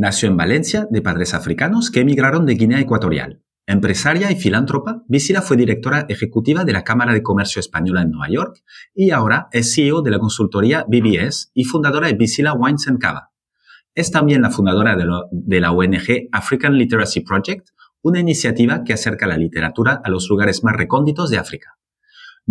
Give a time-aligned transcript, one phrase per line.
[0.00, 3.42] Nació en Valencia de padres africanos que emigraron de Guinea Ecuatorial.
[3.66, 8.28] Empresaria y filántropa, Visila fue directora ejecutiva de la Cámara de Comercio Española en Nueva
[8.32, 8.62] York
[8.94, 13.32] y ahora es CEO de la consultoría BBS y fundadora de Visila Wines and Cava.
[13.92, 19.26] Es también la fundadora de, de la ONG African Literacy Project, una iniciativa que acerca
[19.26, 21.77] la literatura a los lugares más recónditos de África.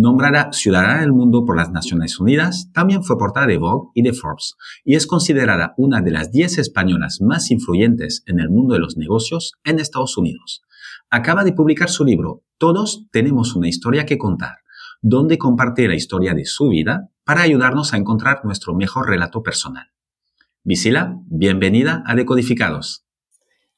[0.00, 4.12] Nombrada Ciudadana del Mundo por las Naciones Unidas, también fue portada de Vogue y de
[4.12, 8.80] Forbes, y es considerada una de las 10 españolas más influyentes en el mundo de
[8.80, 10.62] los negocios en Estados Unidos.
[11.10, 14.58] Acaba de publicar su libro Todos tenemos una historia que contar,
[15.02, 19.88] donde comparte la historia de su vida para ayudarnos a encontrar nuestro mejor relato personal.
[20.62, 23.04] Visila, bienvenida a Decodificados.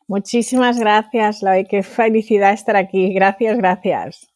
[0.06, 1.40] Muchísimas gracias.
[1.70, 3.14] Qué felicidad estar aquí.
[3.14, 4.29] Gracias, gracias.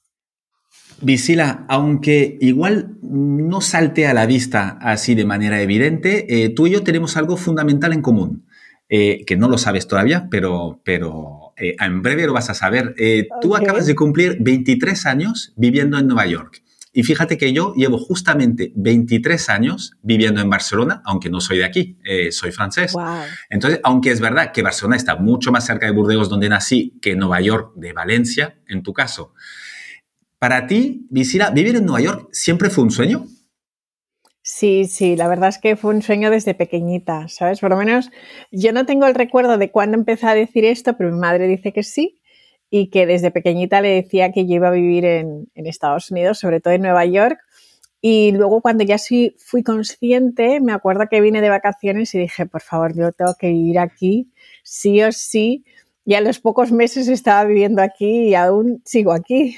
[1.00, 6.70] Visila, aunque igual no salte a la vista así de manera evidente, eh, tú y
[6.70, 8.46] yo tenemos algo fundamental en común,
[8.88, 12.94] eh, que no lo sabes todavía, pero, pero eh, en breve lo vas a saber.
[13.40, 16.62] Tú acabas de cumplir 23 años viviendo en Nueva York.
[16.96, 21.64] Y fíjate que yo llevo justamente 23 años viviendo en Barcelona, aunque no soy de
[21.64, 21.98] aquí,
[22.30, 22.94] soy francés.
[23.50, 27.16] Entonces, aunque es verdad que Barcelona está mucho más cerca de Burdeos, donde nací, que
[27.16, 29.34] Nueva York de Valencia, en tu caso.
[30.44, 33.24] Para ti, Visira, ¿vivir en Nueva York siempre fue un sueño?
[34.42, 37.60] Sí, sí, la verdad es que fue un sueño desde pequeñita, ¿sabes?
[37.60, 38.10] Por lo menos
[38.52, 41.72] yo no tengo el recuerdo de cuándo empecé a decir esto, pero mi madre dice
[41.72, 42.20] que sí
[42.68, 46.60] y que desde pequeñita le decía que yo iba a vivir en, Estados Unidos, sobre
[46.60, 47.38] todo en Nueva York.
[48.02, 52.44] Y luego cuando ya sí fui consciente, me acuerdo que vine de vacaciones y dije,
[52.44, 54.30] por favor, yo tengo que vivir aquí,
[54.62, 55.64] sí o sí,
[56.04, 59.56] y a los pocos meses estaba viviendo aquí y aún sigo aquí.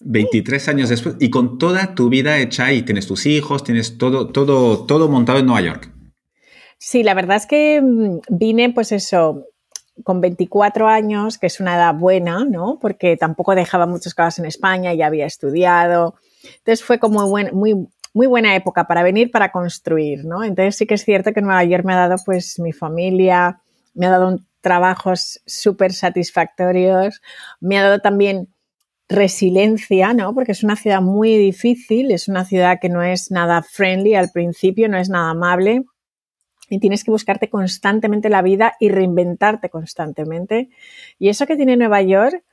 [0.00, 4.28] 23 años después y con toda tu vida hecha y tienes tus hijos, tienes todo,
[4.28, 5.92] todo, todo montado en Nueva York.
[6.78, 9.44] Sí, la verdad es que mm, vine, pues eso,
[10.02, 12.78] con 24 años, que es una edad buena, ¿no?
[12.80, 16.14] Porque tampoco dejaba muchas cosas en España, ya había estudiado.
[16.42, 20.42] Entonces fue como muy, muy buena época para venir, para construir, ¿no?
[20.42, 23.60] Entonces sí que es cierto que Nueva York me ha dado pues mi familia,
[23.94, 27.20] me ha dado un trabajos súper satisfactorios.
[27.60, 28.48] Me ha dado también
[29.08, 30.34] resiliencia, ¿no?
[30.34, 34.30] Porque es una ciudad muy difícil, es una ciudad que no es nada friendly al
[34.30, 35.82] principio, no es nada amable
[36.70, 40.70] y tienes que buscarte constantemente la vida y reinventarte constantemente.
[41.18, 42.44] Y eso que tiene Nueva York,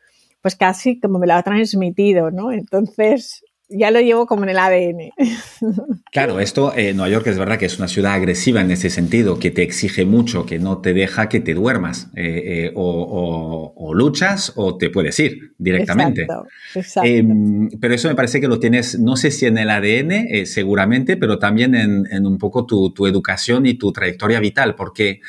[0.41, 2.51] pues casi como me lo ha transmitido, ¿no?
[2.51, 5.11] Entonces, ya lo llevo como en el ADN.
[6.11, 9.37] Claro, esto, eh, Nueva York es verdad que es una ciudad agresiva en ese sentido,
[9.39, 14.53] que te exige mucho, que no te deja que te duermas, eh, eh, o, luchas
[14.55, 16.25] o te puedes ir directamente.
[16.73, 20.45] Exacto, em, pero eso me parece que lo tienes, no sé si en el ADN,
[20.45, 25.19] seguramente, pero también en, en un poco tu, tu, educación y tu trayectoria vital, porque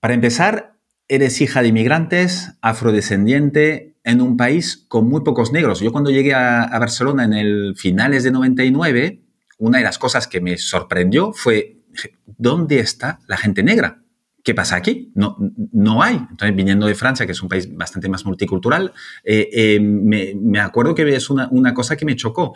[0.00, 0.72] para empezar,
[1.06, 5.80] eres hija de inmigrantes, afrodescendiente, en un país con muy pocos negros.
[5.80, 9.22] Yo cuando llegué a, Barcelona en el finales de 99,
[9.58, 11.78] una de las cosas que me sorprendió fue,
[12.26, 14.02] ¿dónde está la gente negra?
[14.42, 15.12] ¿Qué pasa aquí?
[15.14, 15.36] No,
[15.72, 16.16] no hay.
[16.16, 18.92] Entonces, viniendo de Francia, que es un país bastante más multicultural,
[19.22, 22.52] eh, eh, me, acuerdo que es una, cosa que me chocó.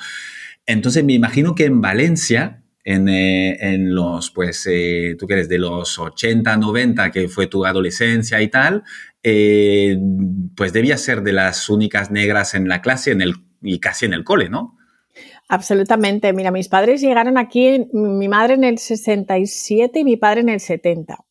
[0.67, 4.69] Entonces, me imagino que en Valencia eh, en, los, pues,
[5.17, 8.83] tú que eres de los 80, 90, que fue tu adolescencia y tal,
[9.28, 9.98] eh,
[10.54, 14.12] pues debía ser de las únicas negras en la clase en el, y casi en
[14.12, 14.76] el cole, ¿no?
[15.48, 16.32] Absolutamente.
[16.32, 20.61] Mira, mis padres llegaron aquí, mi madre en el 67 y mi padre en el
[20.61, 21.25] 70.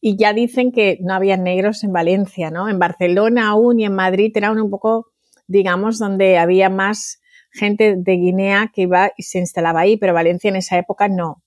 [0.00, 2.68] Y ya dicen que no había negros en Valencia, ¿no?
[2.68, 5.12] En Barcelona aún y en Madrid eran un poco,
[5.46, 7.20] digamos, donde había más
[7.52, 11.44] gente de Guinea que iba y se instalaba ahí, pero Valencia en esa época no.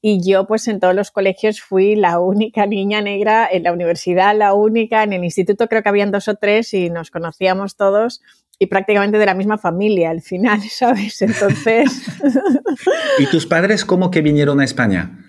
[0.00, 4.36] Y yo, pues en todos los colegios fui la única niña negra, en la universidad
[4.36, 8.22] la única, en el instituto creo que habían dos o tres y nos conocíamos todos
[8.58, 11.20] y prácticamente de la misma familia al final, ¿sabes?
[11.22, 12.06] Entonces...
[13.18, 15.22] ¿Y tus padres cómo que vinieron a España?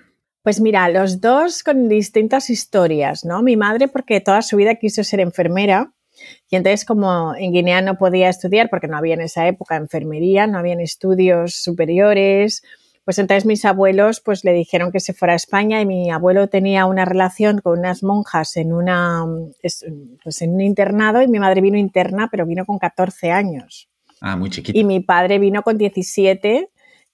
[0.44, 3.42] Pues mira, los dos con distintas historias, ¿no?
[3.42, 5.92] Mi madre porque toda su vida quiso ser enfermera
[6.50, 10.48] y entonces, como en Guinea no podía estudiar porque no había en esa época enfermería,
[10.48, 12.64] no habían estudios superiores,
[13.08, 16.50] pues entonces mis abuelos pues le dijeron que se fuera a España y mi abuelo
[16.50, 19.26] tenía una relación con unas monjas en una
[20.22, 23.88] pues en un internado y mi madre vino interna, pero vino con 14 años.
[24.20, 24.78] Ah, muy chiquita.
[24.78, 26.70] Y mi padre vino con 17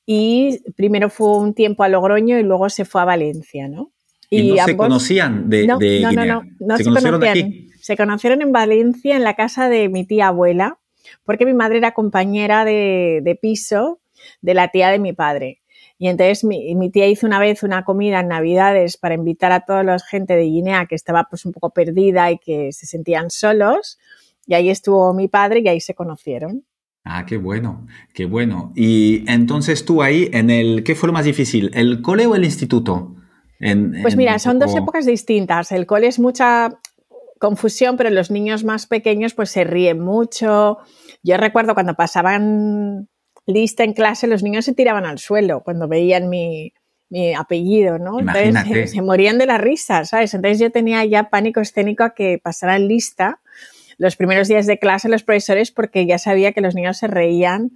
[0.07, 3.91] y primero fue un tiempo a Logroño y luego se fue a Valencia, ¿no?
[4.31, 8.41] Y, no se conocían de, no, de no, no, no, no, se, conocieron, se conocieron
[8.41, 10.79] en Valencia, en la casa de mi tía abuela,
[11.23, 13.99] porque mi madre era compañera de, de piso
[14.41, 15.59] de la tía de mi padre.
[15.97, 19.61] Y entonces mi, mi, tía hizo una vez una comida en Navidades para invitar a
[19.61, 23.29] toda la gente de Guinea que estaba pues un poco perdida y que se sentían
[23.29, 23.99] solos.
[24.45, 26.65] Y ahí estuvo mi padre y ahí se conocieron.
[27.05, 28.71] Ah, qué bueno, qué bueno.
[28.75, 31.69] Y entonces tú ahí, en el, ¿qué fue lo más difícil?
[31.73, 33.15] ¿El cole o el instituto?
[33.59, 35.71] En, pues mira, son dos épocas distintas.
[35.71, 36.79] El cole es mucha
[37.39, 40.77] confusión, pero los niños más pequeños pues se ríen mucho.
[41.23, 43.09] Yo recuerdo cuando pasaban
[43.45, 46.73] lista en clase, los niños se tiraban al suelo cuando veían mi,
[47.09, 48.19] mi apellido, ¿no?
[48.19, 50.33] Entonces se, morían de la risa, ¿sabes?
[50.33, 53.39] Entonces yo tenía ya pánico escénico a que pasaran lista
[53.97, 57.71] los primeros días de clase los profesores porque ya sabía que los niños se reían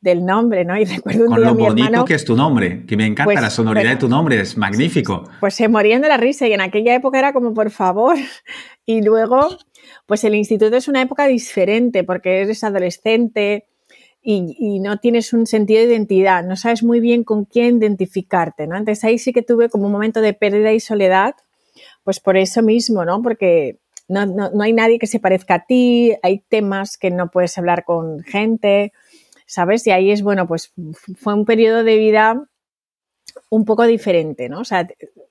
[0.00, 0.78] del nombre, ¿no?
[0.78, 3.50] Y recuerdo un Con lo bonito que es tu nombre, que me encanta pues, la
[3.50, 5.28] sonoridad de tu nombre, es magnífico.
[5.40, 8.16] Pues se morían de la risa y en aquella época era como, por favor.
[8.90, 9.58] Y luego,
[10.06, 13.67] pues el instituto es una época diferente porque eres adolescente
[14.30, 18.76] y, no tienes un sentido de identidad, no sabes muy bien con quién identificarte, ¿no?
[18.76, 21.34] Entonces ahí sí que tuve como un momento de pérdida y soledad,
[22.04, 23.22] pues por eso mismo, ¿no?
[23.22, 27.30] Porque no, no, no hay nadie que se parezca a ti, hay temas que no
[27.30, 28.92] puedes hablar con gente,
[29.46, 29.86] ¿sabes?
[29.86, 30.74] Y ahí es, bueno, pues
[31.16, 32.48] fue un periodo de vida
[33.48, 34.60] un poco diferente, ¿no?
[34.60, 34.86] O sea,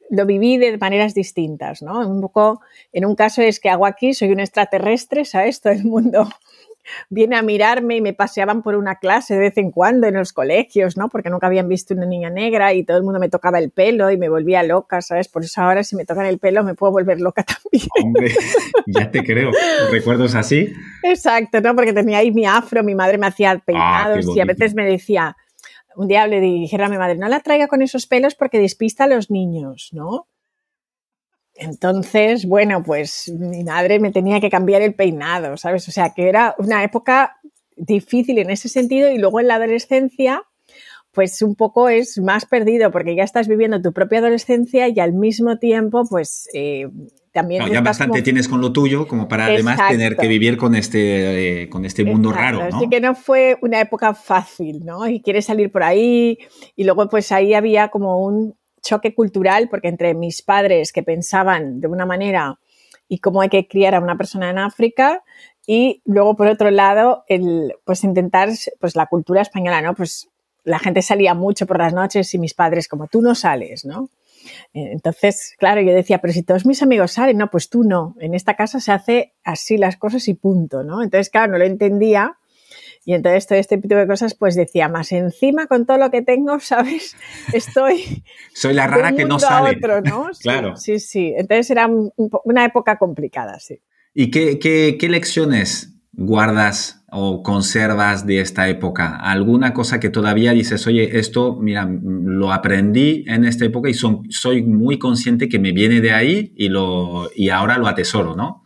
[0.10, 2.00] lo viví de maneras distintas, ¿no?
[2.00, 2.62] Un poco,
[2.92, 5.62] en un caso es que hago aquí, soy un extraterrestre, ¿sabes?
[5.62, 6.28] Todo el mundo
[7.10, 10.34] viene a mirarme y me paseaban por una clase de vez en cuando en los
[10.34, 11.10] colegios, ¿no?
[11.10, 14.12] Porque nunca habían visto una niña negra y todo el mundo me tocaba el pelo
[14.12, 15.28] y me volvía loca, ¿sabes?
[15.28, 17.90] Por eso ahora si me tocan el pelo me puedo volver loca también.
[18.04, 18.34] Hombre,
[18.86, 19.52] ya te creo.
[19.92, 20.74] ¿Recuerdos así?
[21.04, 21.76] Exacto, ¿no?
[21.76, 24.86] Porque tenía ahí mi afro, mi madre me hacía peinados ah, y a veces me
[24.86, 25.36] decía,
[25.96, 29.06] un día le dije a mi madre, no la traiga con esos pelos porque despista
[29.06, 30.28] a los niños, ¿no?
[31.60, 35.88] Entonces, bueno, pues mi madre me tenía que cambiar el peinado, ¿sabes?
[35.88, 37.38] O sea, que era una época
[37.76, 40.44] difícil en ese sentido y luego en la adolescencia,
[41.12, 45.14] pues un poco es más perdido porque ya estás viviendo tu propia adolescencia y al
[45.14, 46.88] mismo tiempo, pues eh,
[47.32, 47.68] también...
[47.72, 51.70] ya bastante tienes con lo tuyo como para además tener que vivir con este, eh,
[51.70, 52.78] con este mundo raro, ¿no?
[52.78, 55.08] Así que no fue una época fácil, ¿no?
[55.08, 56.38] Y quieres salir por ahí
[56.76, 58.56] y luego pues ahí había como un
[58.88, 62.60] choque cultural, porque entre mis padres que pensaban de una manera
[63.10, 65.24] y cómo hay que criar a una persona en África,
[65.66, 68.50] y luego por otro lado, el, pues intentar,
[68.80, 69.94] pues la cultura española, ¿no?
[69.94, 70.30] Pues
[70.64, 74.10] la gente salía mucho por las noches y mis padres como tú no sales, ¿no?
[74.74, 78.16] Eh, entonces, claro, yo decía, pero si todos mis amigos salen, no, pues tú no.
[78.20, 81.04] En esta casa se hace así las cosas y punto, ¿no?
[81.04, 82.38] Entonces, claro, no lo entendía
[83.08, 86.22] y entonces todo este tipo de cosas, pues decía, más encima con todo lo que
[86.22, 87.16] tengo, ¿sabes?
[87.54, 88.22] Estoy...
[88.54, 89.78] Soy la rara que no sale.
[89.78, 90.30] Otro, ¿no?
[90.42, 90.76] claro.
[90.76, 91.34] Sí, sí.
[91.38, 91.90] Entonces era
[92.44, 93.80] una época complicada, sí.
[94.14, 99.16] ¿Y qué, qué, qué lecciones guardas o conservas de esta época?
[99.16, 104.24] ¿Alguna cosa que todavía dices, oye, esto, mira, lo aprendí en esta época y son,
[104.30, 108.66] soy muy consciente que me viene de ahí y, lo, y ahora lo atesoro, ¿no?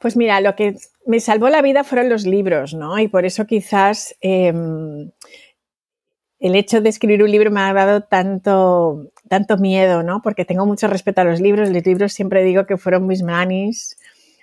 [0.00, 0.76] Pues mira, lo que
[1.06, 2.98] me salvó la vida fueron los libros, ¿no?
[2.98, 5.10] Y por eso quizás em,
[6.38, 10.22] el hecho de escribir un libro me ha dado tanto, tanto miedo, ¿no?
[10.22, 11.70] Porque tengo mucho respeto a los libros.
[11.70, 13.96] Los libros siempre digo que fueron mis manis,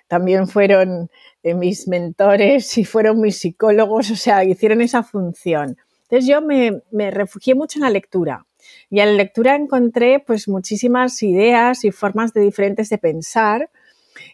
[0.07, 1.09] también fueron
[1.43, 5.77] eh, mis mentores y fueron mis psicólogos, o sea, hicieron esa función.
[6.03, 8.45] Entonces yo me, me refugié mucho en la lectura.
[8.89, 13.69] Y en la lectura encontré pues muchísimas ideas y formas de diferentes de pensar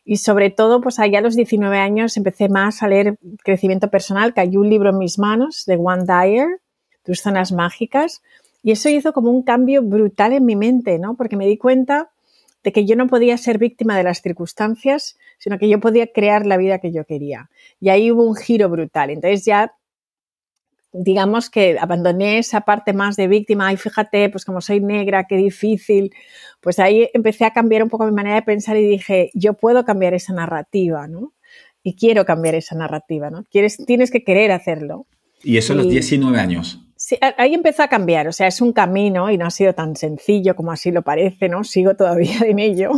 [0.05, 4.33] y sobre todo, pues allá a los 19 años empecé más a leer crecimiento personal,
[4.33, 6.61] cayó un libro en mis manos de One Dyer,
[7.03, 8.21] Tus zonas mágicas,
[8.63, 11.15] y eso hizo como un cambio brutal en mi mente, ¿no?
[11.15, 12.09] Porque me di cuenta
[12.63, 16.45] de que yo no podía ser víctima de las circunstancias, sino que yo podía crear
[16.45, 17.49] la vida que yo quería.
[17.79, 19.09] Y ahí hubo un giro brutal.
[19.09, 19.73] Entonces ya
[20.93, 25.37] digamos que abandoné esa parte más de víctima, y fíjate, pues como soy negra, qué
[25.37, 26.13] difícil,
[26.59, 29.83] pues ahí empecé a cambiar un poco mi manera de pensar y dije, yo puedo
[29.85, 31.33] cambiar esa narrativa, ¿no?
[31.83, 33.43] Y quiero cambiar esa narrativa, ¿no?
[33.49, 35.07] Quieres, tienes que querer hacerlo.
[35.43, 36.79] ¿Y eso a los 19 años?
[36.95, 39.95] Sí, ahí empezó a cambiar, o sea, es un camino y no ha sido tan
[39.95, 41.63] sencillo como así lo parece, ¿no?
[41.63, 42.91] Sigo todavía en ello.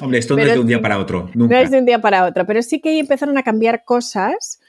[0.00, 1.54] Hombre, esto no es de un día para otro, nunca.
[1.54, 4.60] No es de un día para otro, pero sí que ahí empezaron a cambiar cosas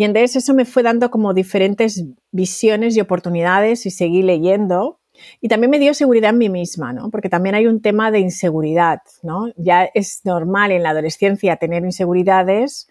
[0.00, 4.98] Y entonces eso me fue dando como diferentes visiones y oportunidades y seguí leyendo.
[5.42, 7.10] Y también me dio seguridad en mí misma, ¿no?
[7.10, 9.52] Porque también hay un tema de inseguridad, ¿no?
[9.58, 12.88] Ya es normal en la adolescencia tener inseguridades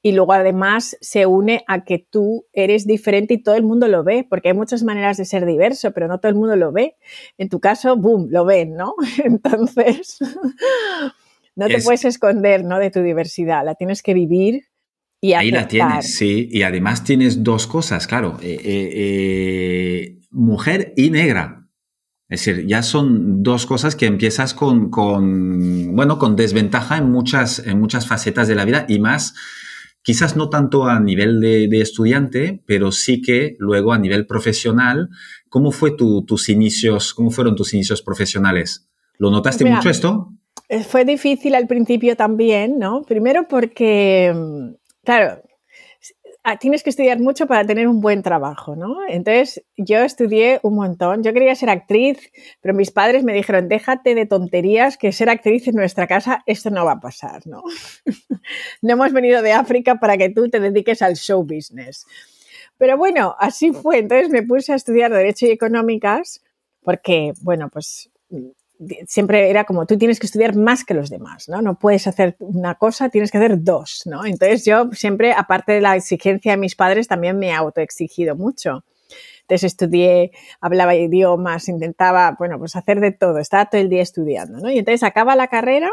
[0.00, 4.04] y luego además se une a que tú eres diferente y todo el mundo lo
[4.04, 6.94] ve, porque hay muchas maneras de ser diverso, pero no todo el mundo lo ve.
[7.36, 8.94] En tu caso, boom, lo ven, ¿no?
[9.24, 10.18] Entonces,
[11.56, 12.78] no te puedes esconder, ¿no?
[12.78, 14.68] De tu diversidad, la tienes que vivir
[15.32, 16.48] Ahí la tienes, sí.
[16.50, 18.38] Y además tienes dos cosas, claro.
[18.42, 21.66] Eh, eh, eh, mujer y negra.
[22.28, 27.60] Es decir, ya son dos cosas que empiezas con, con, bueno, con desventaja en muchas,
[27.60, 29.34] en muchas facetas de la vida y más,
[30.02, 35.10] quizás no tanto a nivel de, estudiante, pero sí que luego a nivel profesional.
[35.48, 38.88] ¿Cómo fue tus inicios, cómo fueron tus inicios profesionales?
[39.18, 40.32] ¿Lo notaste mucho esto?
[40.88, 43.02] Fue difícil al principio también, ¿no?
[43.02, 44.34] Primero porque
[45.04, 45.42] claro,
[46.60, 48.98] tienes que estudiar mucho para tener un buen trabajo, ¿no?
[49.08, 52.18] Entonces yo estudié un montón, yo quería ser actriz,
[52.60, 56.68] pero mis padres me dijeron, déjate de tonterías, que ser actriz en nuestra casa, esto
[56.68, 57.62] no va a pasar, ¿no?
[58.82, 62.06] no hemos venido de África para que tú te dediques al show business.
[62.76, 66.42] Pero bueno, así fue, entonces me puse a estudiar Derecho y Económicas
[66.82, 68.10] porque, bueno, pues
[69.06, 71.62] siempre era como tú tienes que estudiar más que los demás, ¿no?
[71.62, 74.24] No puedes hacer una cosa, tienes que hacer dos, ¿no?
[74.24, 78.84] Entonces yo siempre, aparte de la exigencia de mis padres, también me he autoexigido mucho.
[79.42, 84.58] Entonces estudié, hablaba idiomas, intentaba, bueno, pues hacer de todo, estaba todo el día estudiando,
[84.58, 84.70] ¿no?
[84.70, 85.90] Y entonces acaba la carrera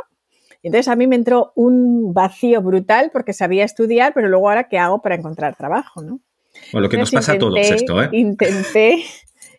[0.64, 4.78] entonces a mí me entró un vacío brutal porque sabía estudiar, pero luego ahora, ¿qué
[4.78, 6.20] hago para encontrar trabajo, ¿no?
[6.72, 8.10] Bueno, lo que nos pasa a todos esto, ¿eh?
[8.12, 9.04] Intenté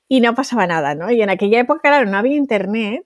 [0.08, 1.10] y no pasaba nada, ¿no?
[1.10, 3.04] Y en aquella época, claro, no había internet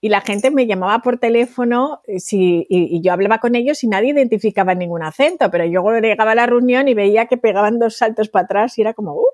[0.00, 4.10] y la gente me llamaba por teléfono eh, y, yo hablaba con ellos y nadie
[4.10, 8.28] identificaba ningún acento, pero yo llegaba a la reunión y veía que pegaban dos saltos
[8.28, 9.28] para atrás y era como, uh,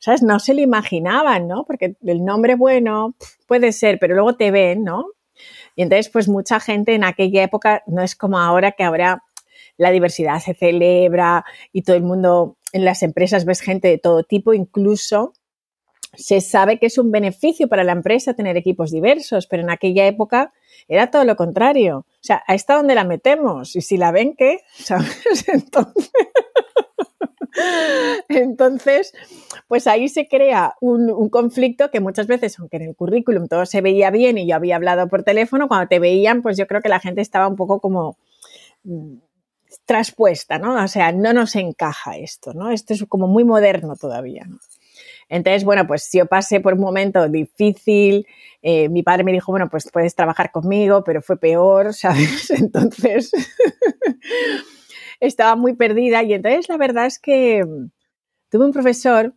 [0.00, 0.22] ¿sabes?
[0.22, 1.64] No se lo imaginaban, ¿no?
[1.64, 3.14] Porque el nombre bueno
[3.46, 5.06] puede ser, pero luego te ven, ¿no?
[5.76, 9.22] Y entonces, pues mucha gente en aquella época no es como ahora que ahora
[9.76, 14.24] la diversidad se celebra y todo el mundo en las empresas ves gente de todo
[14.24, 15.34] tipo, incluso
[16.14, 20.06] se sabe que es un beneficio para la empresa tener equipos diversos, pero en aquella
[20.06, 20.52] época
[20.88, 21.98] era todo lo contrario.
[21.98, 24.60] O sea, a esta donde la metemos y si la ven, ¿qué?
[24.74, 25.46] ¿Sabes?
[28.28, 29.12] Entonces,
[29.66, 33.80] pues ahí se crea un, conflicto que muchas veces, aunque en el currículum todo se
[33.80, 36.88] veía bien y yo había hablado por teléfono, cuando te veían, pues yo creo que
[36.88, 38.16] la gente estaba un poco como
[38.84, 39.16] mm,
[39.84, 40.82] traspuesta, ¿no?
[40.82, 42.70] O sea, no nos encaja esto, ¿no?
[42.70, 44.58] Esto es como muy moderno todavía, ¿no?
[45.28, 48.26] Entonces, bueno, pues yo pasé por un momento difícil.
[48.62, 52.50] Eh, mi padre me dijo, bueno, pues puedes trabajar conmigo, pero fue peor, ¿sabes?
[52.50, 53.30] Entonces,
[55.20, 56.22] estaba muy perdida.
[56.22, 57.64] Y entonces la verdad es que
[58.50, 59.34] tuve un profesor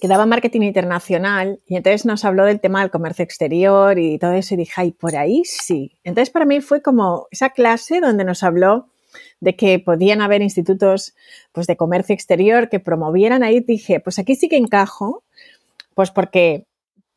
[0.00, 4.32] que daba marketing internacional y entonces nos habló del tema del comercio exterior y todo
[4.32, 5.98] eso y dije, ay, por ahí sí.
[6.04, 8.88] Entonces para mí fue como esa clase donde nos habló
[9.40, 11.14] de que podían haber institutos
[11.52, 15.24] pues, de comercio exterior que promovieran ahí, dije, pues aquí sí que encajo,
[15.94, 16.66] pues porque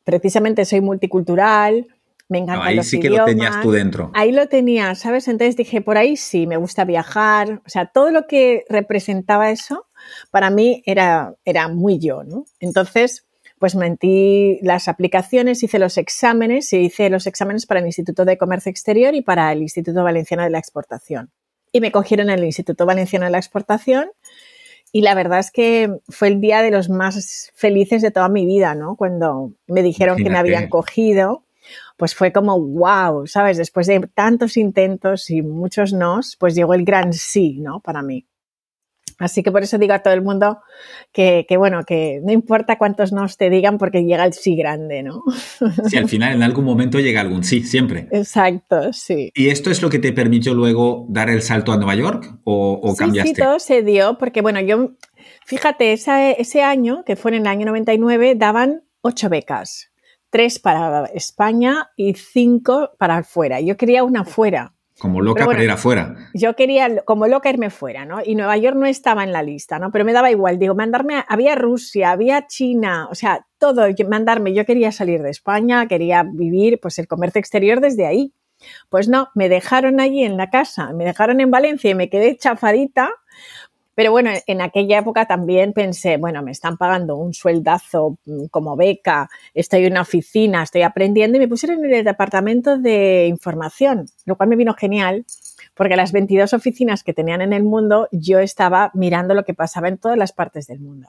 [0.04, 1.86] precisamente soy multicultural,
[2.28, 2.64] me encanta.
[2.64, 4.10] ahí sí que lo tenías tú dentro.
[4.14, 5.28] Ahí lo tenía, ¿sabes?
[5.28, 9.86] Entonces dije, por ahí sí, me gusta viajar, o sea, todo lo que representaba eso,
[10.30, 12.46] para mí era, era muy yo, ¿no?
[12.58, 13.26] Entonces,
[13.58, 18.38] pues mentí las aplicaciones, hice los exámenes y hice los exámenes para el Instituto de
[18.38, 21.30] Comercio Exterior y para el Instituto Valenciano de la Exportación
[21.72, 24.10] y me cogieron en el Instituto Valenciano de la Exportación.
[24.92, 28.44] Y la verdad es que fue el día de los más felices de toda mi
[28.44, 28.94] vida, ¿no?
[28.94, 31.44] Cuando me dijeron que me habían cogido,
[31.96, 33.56] pues fue como, wow, ¿sabes?
[33.56, 37.80] Después de tantos intentos y muchos nos, pues llegó el gran sí, ¿no?
[37.80, 38.26] Para mí.
[39.22, 40.58] Así que por eso digo a todo el mundo
[41.12, 45.22] que, bueno, que no importa cuántos nos te digan porque llega el sí grande, ¿no?
[45.88, 48.08] Sí, al final en algún momento llega algún sí, siempre.
[48.10, 49.30] Exacto, sí.
[49.34, 52.80] ¿Y esto es lo que te permitió luego dar el salto a Nueva York o,
[52.82, 53.34] o cambiaste?
[53.34, 54.96] Sí, todo se dio porque, bueno, yo,
[55.46, 59.92] fíjate, ese año, que fue en el año 99, daban ocho becas.
[60.30, 63.60] Tres para España y cinco para afuera.
[63.60, 66.14] Yo quería una fuera como loca para ir afuera.
[66.32, 68.20] Yo quería, como loca, irme fuera, ¿no?
[68.24, 69.90] Y Nueva York no estaba en la lista, ¿no?
[69.90, 70.60] Pero me daba igual.
[70.60, 74.54] Digo, mandarme, había Rusia, había China, o sea, todo, mandarme.
[74.54, 78.32] Yo quería salir de España, quería vivir, pues, el comercio exterior desde ahí.
[78.90, 82.36] Pues no, me dejaron allí en la casa, me dejaron en Valencia y me quedé
[82.36, 83.10] chafadita
[83.94, 88.76] pero bueno, en aquella época también pensé, bueno, me están pagando un sueldazo mm, como
[88.76, 94.06] beca, estoy en una oficina, estoy aprendiendo y me pusieron en el departamento de información,
[94.24, 95.24] lo cual me vino genial
[95.74, 99.88] porque las 22 oficinas que tenían en el mundo, yo estaba mirando lo que pasaba
[99.88, 101.08] en todas las partes del mundo.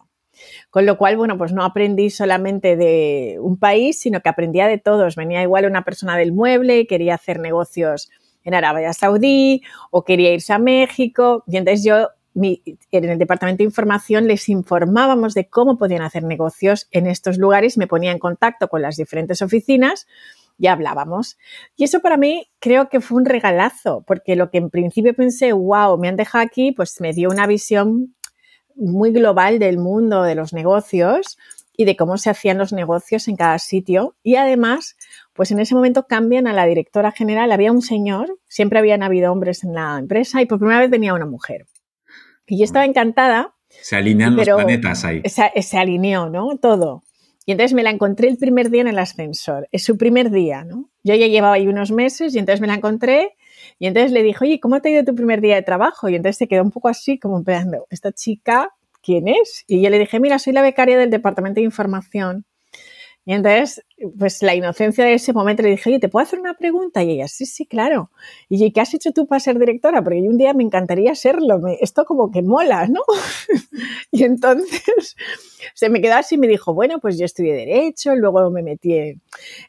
[0.70, 4.78] Con lo cual, bueno, pues no aprendí solamente de un país, sino que aprendía de
[4.78, 5.16] todos.
[5.16, 8.10] Venía igual una persona del mueble, quería hacer negocios
[8.44, 9.62] en Arabia Saudí
[9.92, 11.44] o quería irse a México.
[11.48, 16.88] Y entonces yo en el departamento de información les informábamos de cómo podían hacer negocios
[16.92, 20.08] en estos lugares, me ponía en contacto con las diferentes oficinas
[20.58, 21.38] y hablábamos.
[21.76, 25.54] Y eso para mí creo que fue un regalazo, porque lo que en principio pensé,
[25.54, 28.16] wow, me han dejado aquí, pues me dio una visión
[28.76, 31.38] muy global del mundo de los negocios
[31.76, 34.16] y de cómo se hacían los negocios en cada sitio.
[34.24, 34.96] Y además,
[35.34, 37.52] pues en ese momento cambian a la directora general.
[37.52, 41.14] Había un señor, siempre habían habido hombres en la empresa y por primera vez venía
[41.14, 41.66] una mujer.
[42.48, 43.56] Y yo estaba encantada.
[43.70, 45.22] Se alinean los planetas ahí.
[45.26, 46.58] Se, alineó, ¿no?
[46.58, 47.04] Todo.
[47.46, 49.68] Y entonces me la encontré el primer día en el ascensor.
[49.72, 50.90] Es su primer día, ¿no?
[51.04, 53.36] Yo ya llevaba ahí unos meses y entonces me la encontré
[53.80, 56.08] y entonces le dije, oye, ¿cómo te ha ido tu primer día de trabajo?
[56.10, 58.70] Y entonces se quedó un poco así, como esperando, ¿esta chica
[59.02, 59.66] quién es?
[59.68, 62.46] Y yo le dije, mira, soy la becaria del Departamento de Información
[63.26, 63.86] y entonces,
[64.20, 67.04] pues la inocencia de ese momento le dije, oye, ¿te puedo hacer una pregunta?
[67.04, 68.12] Y ella, sí, sí, claro.
[68.50, 70.04] Y yo, ¿qué has hecho tú para ser directora?
[70.04, 71.62] Porque un día me encantaría serlo.
[71.80, 73.02] esto como que mola, ¿no?
[74.12, 75.16] y entonces
[75.74, 79.22] se me quedó así y me dijo, bueno, pues yo estudié Derecho, luego me metí.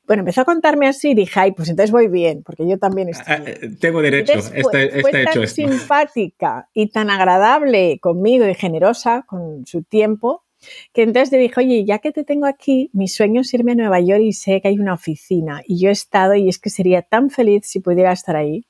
[0.04, 3.10] Bueno, empezó a contarme así y dije, ay, pues entonces voy bien, porque yo también
[3.26, 3.76] ah, estudié.
[3.76, 10.43] tengo derecho, está, fue, tan simpática y tan agradable conmigo y generosa con su tiempo
[10.92, 13.74] que entonces le dije, oye, ya que te tengo aquí, mi sueño es irme a
[13.74, 15.62] Nueva York y sé que hay una oficina.
[15.66, 18.66] Y yo he estado y es que sería tan feliz si pudiera estar ahí.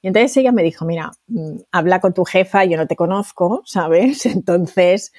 [0.00, 3.62] Y entonces ella me dijo, mira, mm, habla con tu jefa, yo no te conozco,
[3.64, 4.26] ¿sabes?
[4.26, 5.12] Entonces,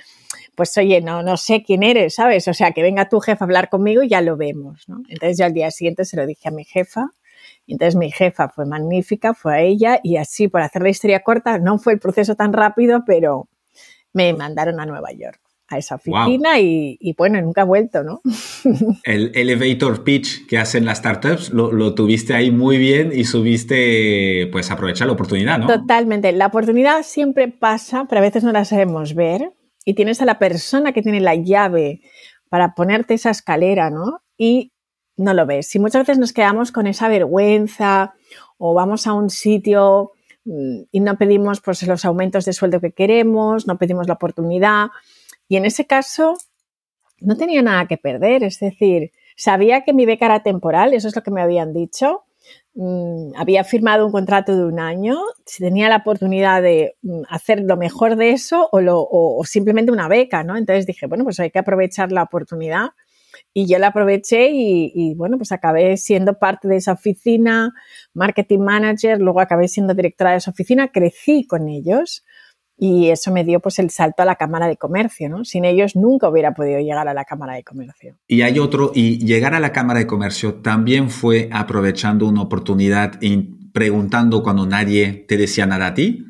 [0.56, 2.48] pues oye, no, no sé quién eres, ¿sabes?
[2.48, 5.02] O sea, que venga tu jefa a hablar conmigo y ya lo vemos, ¿no?
[5.10, 7.12] Entonces yo al día siguiente se lo dije a mi jefa.
[7.68, 11.60] Entonces mi jefa fue magnífica, fue a ella y así, por hacer la historia corta,
[11.60, 13.50] no fue el proceso tan rápido, pero
[14.14, 18.22] me mandaron a Nueva York a esa oficina y, bueno, nunca he vuelto, ¿no?
[19.04, 24.72] El elevator pitch que hacen las startups lo, tuviste ahí muy bien y subiste, pues,
[24.72, 25.68] aprovechar la oportunidad, ¿no?
[25.68, 26.32] Totalmente.
[26.32, 29.52] La oportunidad siempre pasa, pero a veces no la sabemos ver
[29.86, 32.02] y tienes a la persona que tiene la llave
[32.50, 34.22] para ponerte esa escalera, ¿no?
[34.38, 34.74] Y
[35.18, 35.76] no lo ves.
[35.76, 38.14] Y muchas veces nos quedamos con esa vergüenza
[38.58, 40.14] o vamos a un sitio
[40.46, 44.88] mm, y no pedimos pues, los aumentos de sueldo que queremos, no pedimos la oportunidad
[45.50, 46.36] y en ese caso
[47.20, 51.16] no tenía nada que perder, es decir, sabía que mi beca era temporal, eso es
[51.16, 52.24] lo que me habían dicho.
[52.76, 57.62] Mm, había firmado un contrato de un año, si tenía la oportunidad de mm, hacer
[57.62, 60.56] lo mejor de eso o, simplemente una beca, ¿no?
[60.56, 62.90] Entonces dije, bueno, pues hay que aprovechar la oportunidad
[63.54, 67.74] y yo la aproveché y, y, bueno, pues acabé siendo parte de esa oficina,
[68.14, 72.24] marketing manager, luego acabé siendo directora de esa oficina, crecí con ellos
[72.82, 75.44] y eso me dio pues el salto a la Cámara de Comercio, ¿no?
[75.44, 78.16] Sin ellos nunca hubiera podido llegar a la Cámara de Comercio.
[78.26, 83.22] Y hay otro, y llegar a la Cámara de Comercio también fue aprovechando una oportunidad
[83.22, 83.38] y
[83.74, 86.26] preguntando cuando nadie te decía nada a ti.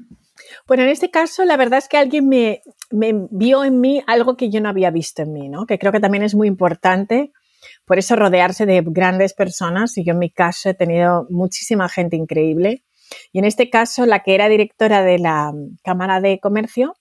[0.68, 4.36] Bueno, en este caso la verdad es que alguien me, me vio en mí algo
[4.36, 5.68] que yo no había visto en mí, ¿no?
[5.68, 7.32] Que creo que también es muy importante.
[7.86, 12.16] Por eso rodearse de grandes personas, y yo en mi caso he tenido muchísima gente
[12.16, 12.86] increíble
[13.32, 16.96] y en este caso, la que era directora de la Cámara de Comercio,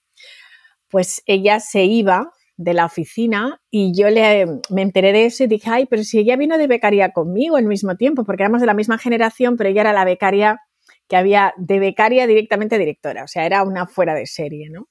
[0.89, 5.47] pues ella se iba de la oficina y yo le, me enteré de eso y
[5.47, 8.67] dije, ay, pero si ella vino de becaria conmigo al mismo tiempo, porque éramos de
[8.67, 10.59] la misma generación, pero ella era la becaria
[11.07, 14.89] que había de becaria directamente directora, o sea, era una fuera de serie, ¿no?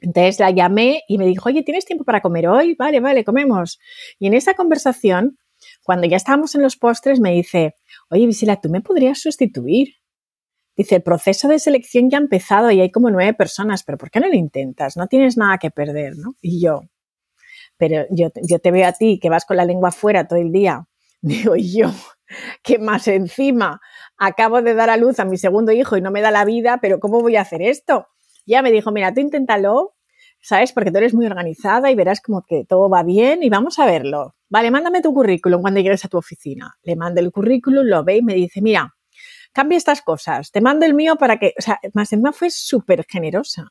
[0.00, 2.74] Entonces la llamé y me dijo, oye, ¿tienes tiempo para comer hoy?
[2.78, 3.78] Vale, vale, comemos.
[4.18, 5.38] Y en esa conversación,
[5.82, 7.76] cuando ya estábamos en los postres, me dice,
[8.10, 9.94] oye, Visila, ¿tú me podrías sustituir?
[10.76, 14.10] Dice, el proceso de selección ya ha empezado y hay como nueve personas, pero ¿por
[14.10, 14.96] qué no lo intentas?
[14.96, 16.34] No tienes nada que perder, ¿no?
[16.40, 16.82] Y yo,
[17.76, 20.52] pero yo, yo te veo a ti que vas con la lengua afuera todo el
[20.52, 20.86] día.
[21.22, 21.90] Digo, y yo,
[22.62, 23.80] que más encima
[24.18, 26.78] acabo de dar a luz a mi segundo hijo y no me da la vida,
[26.80, 28.08] pero ¿cómo voy a hacer esto?
[28.46, 29.94] Ya me dijo, mira, tú inténtalo,
[30.40, 30.72] ¿sabes?
[30.72, 33.86] Porque tú eres muy organizada y verás como que todo va bien y vamos a
[33.86, 34.34] verlo.
[34.50, 36.74] Vale, mándame tu currículum cuando llegues a tu oficina.
[36.82, 38.94] Le mando el currículum, lo ve y me dice, mira,
[39.54, 43.06] cambia estas cosas, te mando el mío para que, o sea, más encima fue súper
[43.08, 43.68] generosa.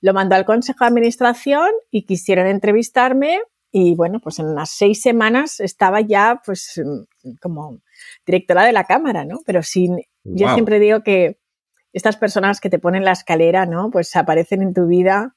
[0.00, 3.40] Lo mandó al Consejo de Administración y quisieron entrevistarme
[3.70, 6.80] y bueno, pues en unas seis semanas estaba ya pues
[7.40, 7.80] como
[8.24, 9.40] directora de la Cámara, ¿no?
[9.44, 11.38] Pero sin, yo siempre digo que
[11.92, 13.90] estas personas que te ponen la escalera, ¿no?
[13.90, 15.34] Pues aparecen en tu vida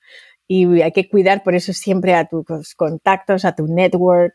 [0.47, 4.33] y hay que cuidar por eso siempre a tus contactos, a tu network,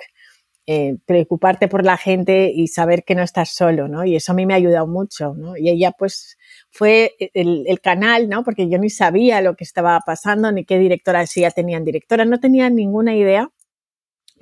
[0.69, 4.05] eh, preocuparte por la gente y saber que no estás solo, ¿no?
[4.05, 5.57] Y eso a mí me ha ayudado mucho, ¿no?
[5.57, 6.37] Y ella, pues,
[6.71, 8.43] fue el, canal, ¿no?
[8.43, 12.25] Porque yo ni sabía lo que estaba pasando, ni qué directora, si ya tenían directora,
[12.25, 13.51] no tenía ninguna idea,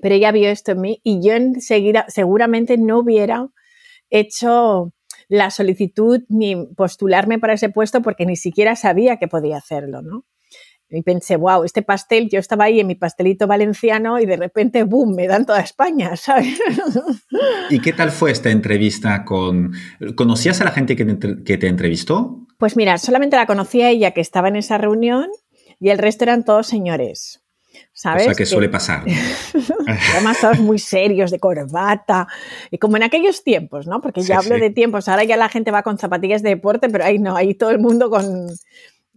[0.00, 3.48] pero ella vio esto en mí y yo enseguida, seguramente no hubiera
[4.10, 4.92] hecho
[5.28, 10.24] la solicitud ni postularme para ese puesto porque ni siquiera sabía que podía hacerlo, ¿no?
[10.96, 14.84] Y pensé, wow, este pastel, yo estaba ahí en mi pastelito valenciano y de repente,
[14.84, 16.58] boom, me dan toda España, ¿sabes?
[17.70, 19.72] ¿Y qué tal fue esta entrevista con...
[20.16, 22.46] ¿Conocías a la gente que te, que te entrevistó?
[22.58, 25.28] Pues mira, solamente la conocía ella que estaba en esa reunión
[25.80, 27.40] y el resto eran todos señores.
[27.92, 28.22] ¿Sabes?
[28.22, 29.04] O sea, que suele pasar.
[30.14, 32.26] Además, todos muy serios, de corbata,
[32.70, 34.00] y como en aquellos tiempos, ¿no?
[34.00, 37.04] Porque ya hablo de tiempos, ahora ya la gente va con zapatillas de deporte, pero
[37.04, 38.48] ahí no, ahí todo el mundo con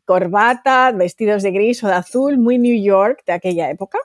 [0.08, 4.00] corbata, vestidos de gris o de azul, muy New York de aquella época.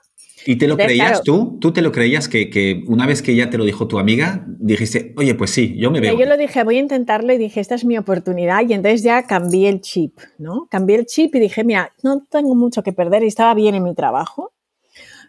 [0.44, 1.58] ¿Y te lo creías tú?
[1.60, 4.44] ¿Tú te lo creías que, que, una vez que ya te lo dijo tu amiga,
[4.58, 6.18] dijiste, oye, pues sí, yo me veo?
[6.18, 9.22] Yo lo dije, voy a intentarlo y dije, esta es mi oportunidad y entonces ya
[9.28, 10.66] cambié el chip, ¿no?
[10.68, 13.84] Cambié el chip y dije, mira, no tengo mucho que perder y estaba bien en
[13.84, 14.52] mi trabajo,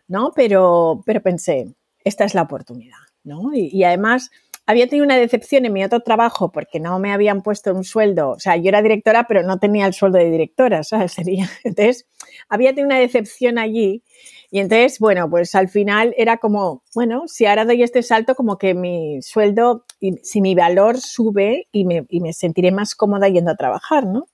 [0.07, 0.31] ¿no?
[0.35, 1.67] Pero, pero pensé,
[2.03, 3.53] esta es la oportunidad, ¿no?
[3.53, 4.31] Y, y además
[4.65, 8.29] había tenido una decepción en mi otro trabajo porque no me habían puesto un sueldo,
[8.31, 11.13] o sea, yo era directora, pero no tenía el sueldo de directora, ¿sabes?
[11.13, 11.49] Sería.
[11.63, 12.07] Entonces,
[12.49, 14.03] había tenido una decepción allí
[14.51, 18.57] y entonces, bueno, pues al final era como, bueno, si ahora doy este salto, como
[18.57, 19.85] que mi sueldo,
[20.21, 24.27] si mi valor sube y me, y me sentiré más cómoda yendo a trabajar, ¿no?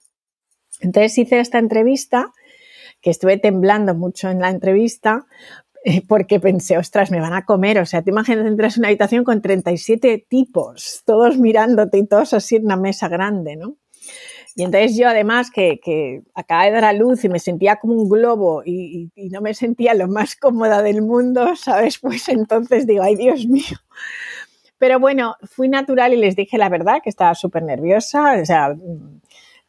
[0.81, 2.33] Entonces hice esta entrevista,
[3.01, 5.25] que estuve temblando mucho en la entrevista,
[6.07, 7.79] porque pensé, ostras, me van a comer.
[7.79, 12.33] O sea, te imaginas entras en una habitación con 37 tipos, todos mirándote y todos
[12.33, 13.75] así en una mesa grande, ¿no?
[14.55, 17.93] Y entonces yo además que, que acababa de dar a luz y me sentía como
[17.93, 21.99] un globo y, no me sentía lo más cómoda del mundo, ¿sabes?
[22.01, 23.77] Pues entonces digo, ay Dios mío.
[24.77, 28.75] Pero bueno, fui natural y les dije la verdad, que estaba súper nerviosa, o sea,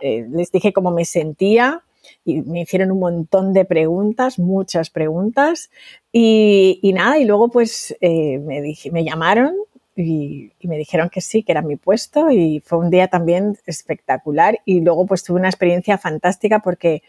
[0.00, 1.84] eh, les dije cómo me sentía
[2.24, 5.70] y me hicieron un montón de preguntas, muchas preguntas
[6.12, 9.54] y, nada, y luego pues eh, me, me llamaron
[9.96, 13.58] y, y, me dijeron que sí, que era mi puesto y fue un día también
[13.66, 17.02] espectacular y luego pues tuve una experiencia fantástica porque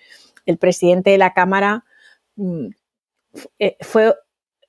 [0.45, 1.85] el presidente de la Cámara
[2.35, 2.67] mm,
[3.59, 4.15] eh, fue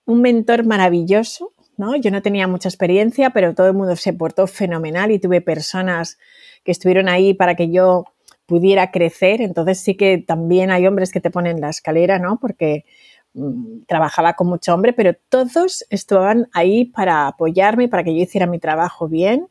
[0.04, 1.96] un mentor maravilloso, ¿no?
[1.96, 6.18] Yo no tenía mucha experiencia, pero todo el mundo se portó fenomenal y tuve personas
[6.64, 8.04] que estuvieron ahí para que yo
[8.52, 9.40] pudiera crecer.
[9.40, 12.38] Entonces sí que también hay hombres que te ponen la escalera, ¿no?
[12.38, 12.84] Porque
[13.32, 18.46] mmm, trabajaba con mucho hombre, pero todos estaban ahí para apoyarme, para que yo hiciera
[18.46, 19.48] mi trabajo bien.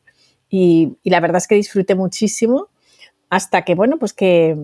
[0.48, 2.68] Y, y la verdad es que disfruté muchísimo
[3.28, 4.56] hasta que, bueno, pues que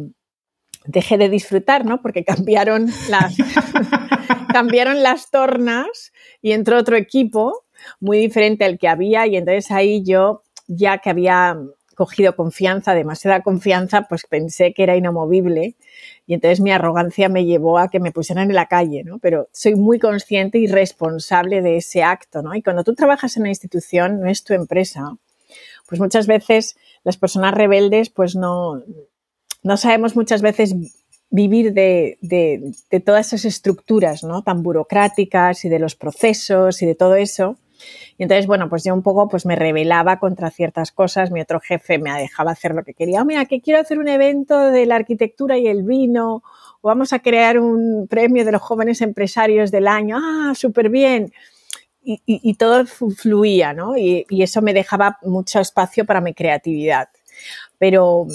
[0.86, 2.00] dejé de disfrutar, ¿no?
[2.00, 3.36] Porque cambiaron las,
[4.52, 7.64] cambiaron las tornas y entró otro equipo
[7.98, 11.58] muy diferente al que había y entonces ahí yo, ya que había
[11.98, 15.74] cogido confianza, demasiada confianza, pues pensé que era inamovible
[16.28, 19.18] y entonces mi arrogancia me llevó a que me pusieran en la calle, ¿no?
[19.18, 22.54] Pero soy muy consciente y responsable de ese acto, ¿no?
[22.54, 25.16] Y cuando tú trabajas en una institución, no es tu empresa,
[25.88, 28.80] pues muchas veces las personas rebeldes, pues no,
[29.64, 30.76] no sabemos muchas veces
[31.30, 34.44] vivir de, de, de todas esas estructuras, ¿no?
[34.44, 37.56] Tan burocráticas y de los procesos y de todo eso.
[38.16, 41.60] Y entonces, bueno, pues yo un poco pues me rebelaba contra ciertas cosas, mi otro
[41.60, 43.22] jefe me dejaba hacer lo que quería.
[43.22, 46.42] Oh, mira, que quiero hacer un evento de la arquitectura y el vino,
[46.80, 50.18] o vamos a crear un premio de los jóvenes empresarios del año.
[50.20, 51.32] Ah, súper bien.
[52.00, 53.98] Y, todo fluía, ¿no?
[53.98, 57.10] Y, y eso me dejaba mucho espacio para mi creatividad.
[57.76, 58.26] Pero,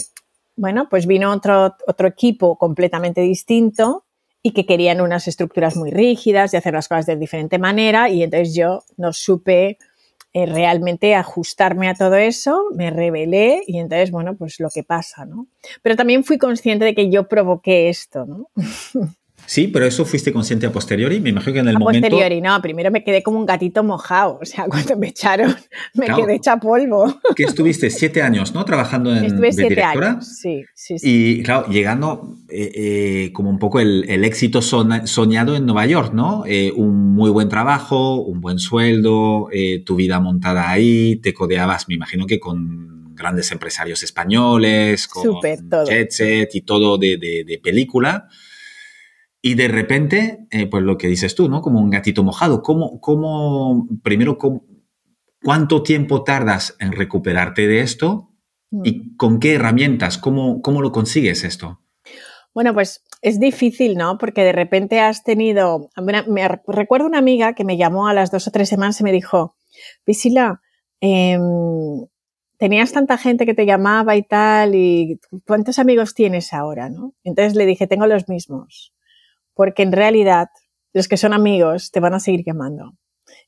[0.56, 4.06] bueno, pues vino otro, otro equipo completamente distinto
[4.44, 8.22] y que querían unas estructuras muy rígidas y hacer las cosas de diferente manera y
[8.22, 9.78] entonces yo no supe
[10.34, 15.26] eh, realmente ajustarme a todo eso, me rebelé y entonces, bueno, pues lo que pasa,
[15.26, 15.48] ¿no?
[15.82, 18.50] Pero también fui consciente de que yo provoqué esto, ¿no?
[19.46, 21.20] Sí, pero eso fuiste consciente a posteriori.
[21.20, 22.08] Me imagino que en el a momento.
[22.08, 22.62] A posteriori, no.
[22.62, 24.40] Primero me quedé como un gatito mojado.
[24.42, 25.56] O sea, cuando me echaron,
[25.94, 27.20] me claro, quedé hecha polvo.
[27.36, 28.66] Que estuviste siete años, ¿no?
[28.66, 29.26] Trabajando en.
[29.26, 30.12] Estuve siete directora.
[30.12, 30.38] años.
[30.40, 31.38] Sí, sí, sí.
[31.40, 36.14] Y claro, llegando eh, eh, como un poco el, el éxito soñado en Nueva York,
[36.14, 36.44] ¿no?
[36.46, 41.88] Eh, un muy buen trabajo, un buen sueldo, eh, tu vida montada ahí, te codeabas,
[41.88, 45.86] me imagino que con grandes empresarios españoles, con Super, todo.
[45.86, 48.28] Jet Set y todo de, de, de película.
[49.46, 51.62] Y de repente, eh, pues lo que dices tú, ¿no?
[51.62, 52.64] Como un gatito mojado.
[52.64, 54.64] ¿Cómo, cómo primero, cómo,
[55.44, 58.32] cuánto tiempo tardas en recuperarte de esto?
[58.72, 58.82] Mm.
[58.86, 60.18] ¿Y con qué herramientas?
[60.18, 61.82] ¿Cómo, cómo lo consigues esto?
[62.54, 64.18] Bueno, pues es difícil, ¿no?
[64.18, 65.90] Porque de repente has tenido,
[66.28, 69.12] me recuerdo una amiga que me llamó a las dos o tres semanas y me
[69.12, 69.58] dijo,
[70.06, 70.62] Visila,
[71.02, 71.38] eh,
[72.58, 77.14] tenías tanta gente que te llamaba y tal, y ¿cuántos amigos tienes ahora, no?
[77.26, 78.93] Entonces le dije, tengo los mismos,
[79.54, 80.50] porque en realidad
[80.94, 82.94] los que son amigos te van a seguir llamando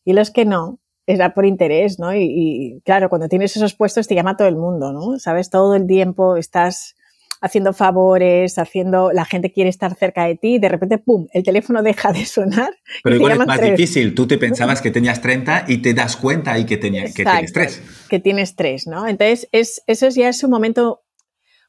[0.04, 2.16] y los que no, era por interés, ¿no?
[2.16, 5.20] Y, y, claro, cuando tienes esos puestos te llama todo el mundo, ¿no?
[5.20, 6.96] Sabes, todo el tiempo estás
[7.42, 11.44] haciendo favores, haciendo, la gente quiere estar cerca de ti y de repente, ¡pum!, el
[11.44, 12.74] teléfono deja de sonar.
[13.04, 14.16] Pero igual es más difícil.
[14.16, 17.54] Tú te pensabas que tenías 30 y te das cuenta y que, tenía, que tienes
[17.54, 17.82] 3.
[18.10, 19.08] Que tienes 3, ¿no?
[19.08, 21.04] Entonces, es, eso ya es un momento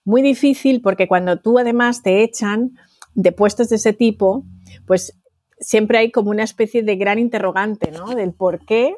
[0.05, 2.73] muy difícil porque cuando tú además te echan
[3.17, 4.45] de puestos de ese tipo,
[4.87, 5.19] pues
[5.59, 8.15] siempre hay como una especie de gran interrogante, ¿no?
[8.15, 8.97] Del por qué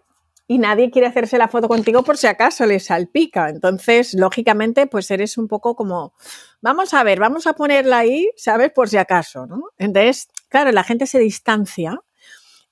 [0.50, 3.50] y nadie quiere hacerse la foto contigo por si acaso le salpica.
[3.50, 6.14] Entonces, lógicamente, pues eres un poco como,
[6.60, 8.72] vamos a ver, vamos a ponerla ahí, ¿sabes?
[8.72, 9.62] Por si acaso, ¿no?
[9.78, 12.00] Entonces, claro, la gente se distancia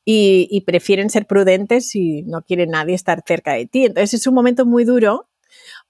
[0.04, 3.84] y, y prefieren ser prudentes y no quiere nadie estar cerca de ti.
[3.84, 5.28] Entonces, es un momento muy duro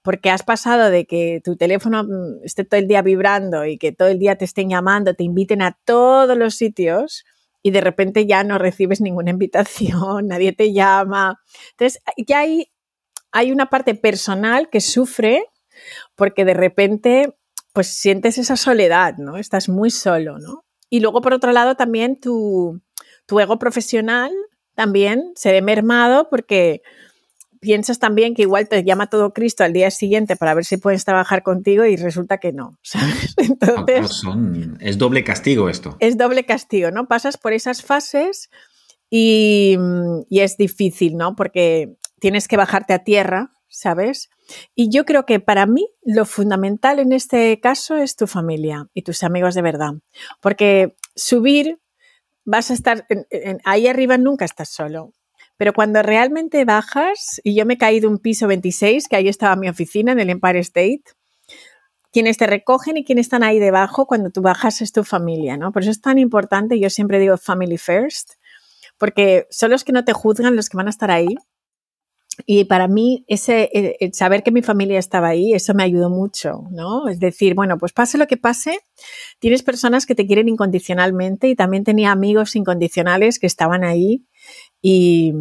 [0.01, 3.91] porque has pasado de que tu teléfono mm, esté todo el día vibrando y que
[3.91, 7.25] todo el día te estén llamando, te inviten a todos los sitios
[7.61, 11.41] y de repente ya no recibes ninguna invitación, nadie te llama.
[11.71, 12.71] Entonces, ya hay,
[13.31, 15.43] hay una parte personal que sufre
[16.15, 17.33] porque de repente
[17.73, 19.37] pues sientes esa soledad, ¿no?
[19.37, 20.65] Estás muy solo, ¿no?
[20.89, 22.81] Y luego, por otro lado, también tu,
[23.27, 24.31] tu ego profesional
[24.73, 26.81] también se ve mermado porque
[27.59, 31.05] piensas también que igual te llama todo Cristo al día siguiente para ver si puedes
[31.05, 33.35] trabajar contigo y resulta que no, ¿sabes?
[33.37, 34.23] Entonces,
[34.79, 35.97] es doble castigo esto.
[35.99, 37.07] Es doble castigo, ¿no?
[37.07, 38.49] Pasas por esas fases
[39.09, 39.77] y,
[40.29, 41.35] y es difícil, ¿no?
[41.35, 44.29] Porque tienes que bajarte a tierra, ¿sabes?
[44.75, 49.01] Y yo creo que para mí lo fundamental en este caso es tu familia y
[49.01, 49.93] tus amigos de verdad.
[50.41, 51.79] Porque subir,
[52.45, 53.05] vas a estar
[53.65, 55.13] ahí arriba, nunca estás solo.
[55.57, 59.55] Pero cuando realmente bajas, y yo me caí de un piso 26, que ahí estaba
[59.55, 61.03] mi oficina en el Empire State,
[62.11, 65.71] quienes te recogen y quienes están ahí debajo cuando tú bajas es tu familia, ¿no?
[65.71, 68.33] Por eso es tan importante, yo siempre digo family first,
[68.97, 71.35] porque son los que no te juzgan los que van a estar ahí.
[72.45, 76.63] Y para mí, ese, el saber que mi familia estaba ahí, eso me ayudó mucho,
[76.71, 77.07] ¿no?
[77.07, 78.79] Es decir, bueno, pues pase lo que pase,
[79.39, 84.23] tienes personas que te quieren incondicionalmente y también tenía amigos incondicionales que estaban ahí
[84.81, 85.33] y,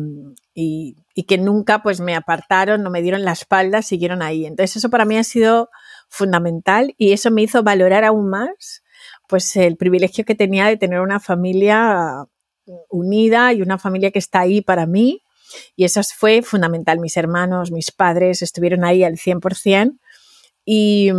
[1.27, 4.47] que nunca pues me apartaron, no me dieron la espalda, siguieron ahí.
[4.47, 5.71] Entonces eso para mí ha sido
[6.09, 8.83] fundamental y eso me hizo valorar aún más
[9.29, 12.27] pues el privilegio que tenía de tener una familia
[12.89, 15.23] unida y una familia que está ahí para mí
[15.75, 17.01] y eso fue fundamental.
[17.01, 19.99] Mis hermanos, mis padres estuvieron ahí al 100%
[20.65, 21.11] y,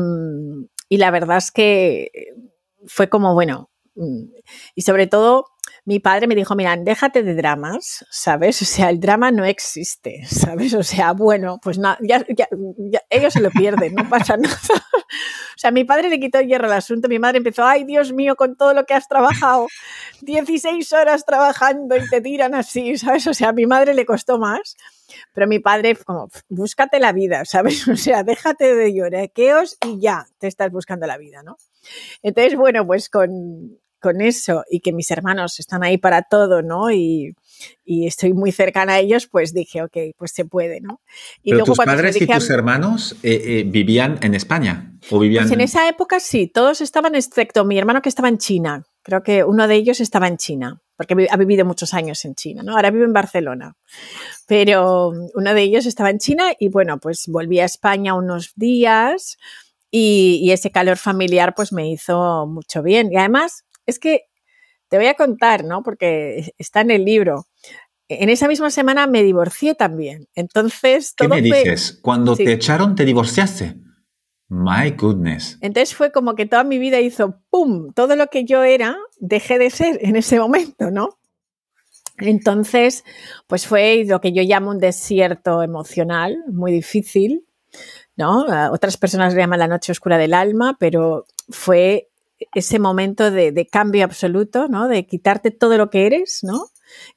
[0.90, 2.12] y la verdad es que
[2.88, 3.70] fue como, bueno,
[4.76, 5.46] y sobre todo
[5.88, 8.62] mi padre me dijo, mira, déjate de dramas, ¿sabes?
[8.62, 10.74] O sea, el drama no existe, ¿sabes?
[10.74, 12.26] O sea, bueno, pues nada, ya,
[13.10, 14.60] ellos se lo pierden, no pasa nada.
[14.60, 18.36] O sea, mi padre le quitó hierro al asunto, mi madre empezó, ay, Dios mío,
[18.36, 19.68] con todo lo que has trabajado,
[20.24, 23.26] 16 horas trabajando y te tiran así, ¿sabes?
[23.28, 24.76] O sea, a mi madre le costó más,
[25.34, 27.88] pero mi padre, como, búscate la vida, ¿sabes?
[27.88, 31.56] O sea, déjate de llorequeos y ya te estás buscando la vida, ¿no?
[32.24, 36.92] Entonces, bueno, pues con, con eso y que mis hermanos están ahí para todo, ¿no?
[36.92, 37.36] Y,
[37.86, 41.02] estoy muy cercana a ellos, pues dije, ok, pues se puede, ¿no?
[41.42, 45.46] Y Pero tus padres y tus hermanos eh, eh, vivían en España o vivían.
[45.46, 48.86] Pues en esa época sí, todos estaban excepto mi hermano que estaba en China.
[49.02, 52.62] Creo que uno de ellos estaba en China, porque ha vivido muchos años en China,
[52.64, 52.76] ¿no?
[52.76, 53.76] Ahora vive en Barcelona.
[54.48, 59.38] Pero uno de ellos estaba en China y bueno, pues volví a España unos días
[59.92, 63.12] y, y ese calor familiar pues me hizo mucho bien.
[63.12, 64.26] Y además es que
[64.90, 65.82] te voy a contar, ¿no?
[65.82, 67.48] Porque está en el libro.
[68.10, 70.28] En esa misma semana me divorcié también.
[70.36, 72.00] Entonces, ¿qué me dices?
[72.02, 73.76] Cuando te echaron, te divorciaste.
[74.50, 75.58] My goodness.
[75.60, 77.92] Entonces fue como que toda mi vida hizo ¡pum!
[77.94, 81.18] Todo lo que yo era, dejé de ser en ese momento, ¿no?
[82.18, 83.04] Entonces,
[83.48, 87.46] pues fue lo que yo llamo un desierto emocional, muy difícil,
[88.16, 88.46] ¿no?
[88.72, 92.08] Otras personas le llaman la noche oscura del alma, pero fue
[92.54, 94.88] ese momento de, cambio absoluto, ¿no?
[94.88, 96.66] De quitarte todo lo que eres, ¿no?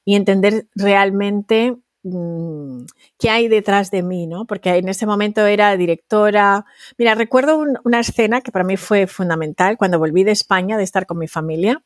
[0.05, 4.47] Y entender realmente qué hay detrás de mí, ¿no?
[4.47, 6.65] Porque en ese momento era directora.
[6.97, 11.07] Mira, recuerdo una escena que para mí fue fundamental cuando volví de España, de estar
[11.07, 11.83] con mi familia,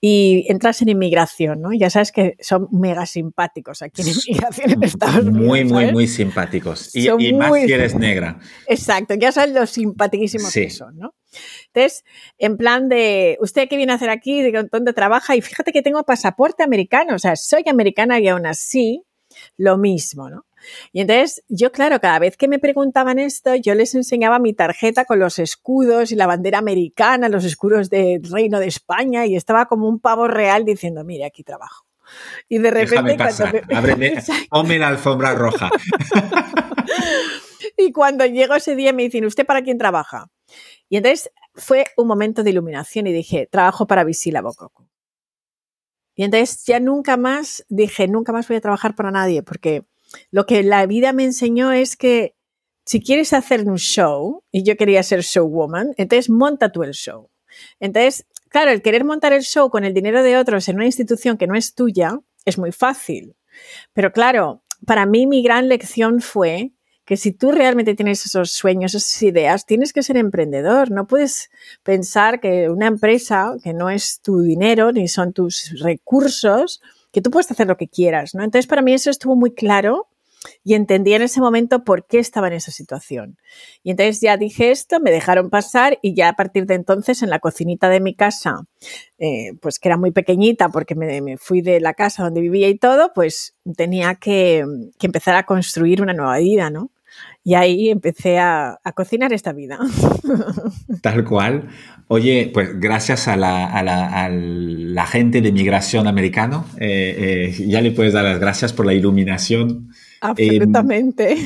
[0.00, 1.72] y entras en inmigración, ¿no?
[1.72, 5.46] Ya sabes que son mega simpáticos aquí en inmigración en Estados Unidos.
[5.46, 6.94] Muy, muy, muy simpáticos.
[6.94, 8.40] Y, más si eres negra.
[8.66, 11.14] Exacto, ya sabes lo simpaticísimos que son, ¿no?
[11.66, 12.04] Entonces,
[12.38, 14.42] en plan de, ¿usted qué viene a hacer aquí?
[14.70, 15.36] ¿Dónde trabaja?
[15.36, 19.02] Y fíjate que tengo pasaporte americano, o sea, soy americana y aún así,
[19.62, 20.44] lo mismo, ¿no?
[20.92, 25.04] Y entonces yo, claro, cada vez que me preguntaban esto, yo les enseñaba mi tarjeta
[25.04, 29.66] con los escudos y la bandera americana, los escudos del Reino de España y estaba
[29.66, 31.86] como un pavo real diciendo, mire, aquí trabajo.
[32.48, 33.16] Y de repente...
[34.50, 35.70] ponme la alfombra roja.
[37.76, 40.28] y cuando llego ese día me dicen, ¿usted para quién trabaja?
[40.88, 44.88] Y entonces fue un momento de iluminación y dije, trabajo para Visila Bococo.
[46.14, 49.84] Y entonces ya nunca más dije, nunca más voy a trabajar para nadie, porque
[50.30, 52.34] lo que la vida me enseñó es que
[52.84, 57.30] si quieres hacer un show, y yo quería ser showwoman, entonces monta tú el show.
[57.80, 61.36] Entonces, claro, el querer montar el show con el dinero de otros en una institución
[61.36, 63.36] que no es tuya es muy fácil.
[63.92, 66.72] Pero claro, para mí mi gran lección fue
[67.04, 70.90] que si tú realmente tienes esos sueños, esas ideas, tienes que ser emprendedor.
[70.90, 71.50] No puedes
[71.82, 76.80] pensar que una empresa, que no es tu dinero ni son tus recursos,
[77.12, 78.44] que tú puedes hacer lo que quieras, ¿no?
[78.44, 80.08] Entonces, para mí eso estuvo muy claro
[80.64, 83.36] y entendí en ese momento por qué estaba en esa situación.
[83.82, 87.30] Y entonces ya dije esto, me dejaron pasar y ya a partir de entonces en
[87.30, 88.62] la cocinita de mi casa,
[89.18, 92.78] eh, pues que era muy pequeñita porque me, fui de la casa donde vivía y
[92.78, 94.64] todo, pues tenía que,
[95.00, 96.90] empezar a construir una nueva vida, ¿no?
[97.44, 99.78] Y ahí empecé a, cocinar esta vida.
[101.02, 101.68] Tal cual.
[102.08, 108.24] Oye, pues gracias a la, gente de migración americano, eh, eh, ya le puedes dar
[108.24, 109.90] las gracias por la iluminación.
[110.22, 111.36] Absolutamente.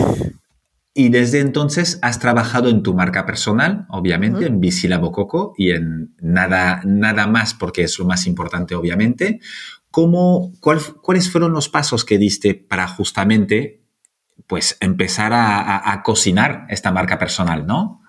[0.95, 6.15] y desde entonces has trabajado en tu marca personal, obviamente, en Visila Bococo y en
[6.21, 9.41] nada, nada más, porque es lo más importante, obviamente.
[9.91, 13.81] ¿Cómo, ¿Cuáles fueron los pasos que diste para justamente
[14.47, 18.03] pues empezar a, cocinar esta marca personal, ¿no?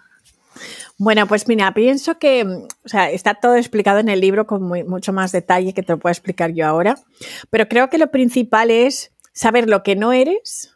[0.99, 5.13] Bueno, pues mira, pienso que o sea, está todo explicado en el libro con mucho
[5.13, 6.97] más detalle que te lo puedo explicar yo ahora,
[7.49, 10.76] pero creo que lo principal es saber lo que no eres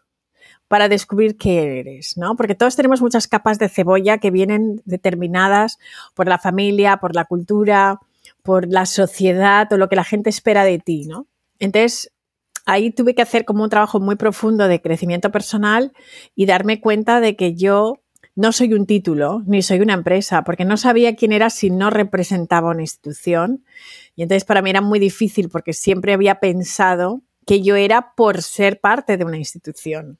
[0.67, 2.35] para descubrir qué eres, ¿no?
[2.35, 5.79] Porque todos tenemos muchas capas de cebolla que vienen determinadas
[6.13, 7.99] por la familia, por la cultura,
[8.43, 11.25] por la sociedad o lo que la gente espera de ti, ¿no?
[11.57, 12.13] Entonces,
[12.65, 15.91] ahí tuve que hacer como un trabajo muy profundo de crecimiento personal
[16.35, 17.95] y darme cuenta de que yo
[18.35, 21.89] no soy un título ni soy una empresa, porque no sabía quién era si no
[21.89, 23.65] representaba una institución.
[24.15, 28.41] Y entonces para mí era muy difícil porque siempre había pensado que yo era por
[28.41, 30.19] ser parte de una institución.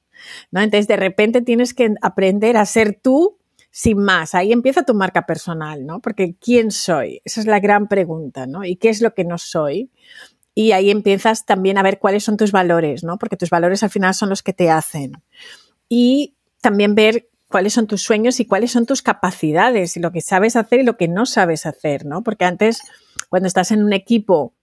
[0.50, 0.60] ¿no?
[0.60, 3.38] Entonces de repente tienes que aprender a ser tú
[3.70, 4.34] sin más.
[4.34, 6.00] Ahí empieza tu marca personal, ¿no?
[6.00, 7.22] Porque ¿quién soy?
[7.24, 8.64] Esa es la gran pregunta, ¿no?
[8.64, 9.90] ¿Y qué es lo que no soy?
[10.54, 13.18] y ahí empiezas también a ver cuáles son tus valores, ¿no?
[13.18, 15.12] Porque tus valores al final son los que te hacen.
[15.88, 20.20] Y también ver cuáles son tus sueños y cuáles son tus capacidades y lo que
[20.20, 22.22] sabes hacer y lo que no sabes hacer, ¿no?
[22.22, 22.80] Porque antes,
[23.28, 24.54] cuando estás en un equipo,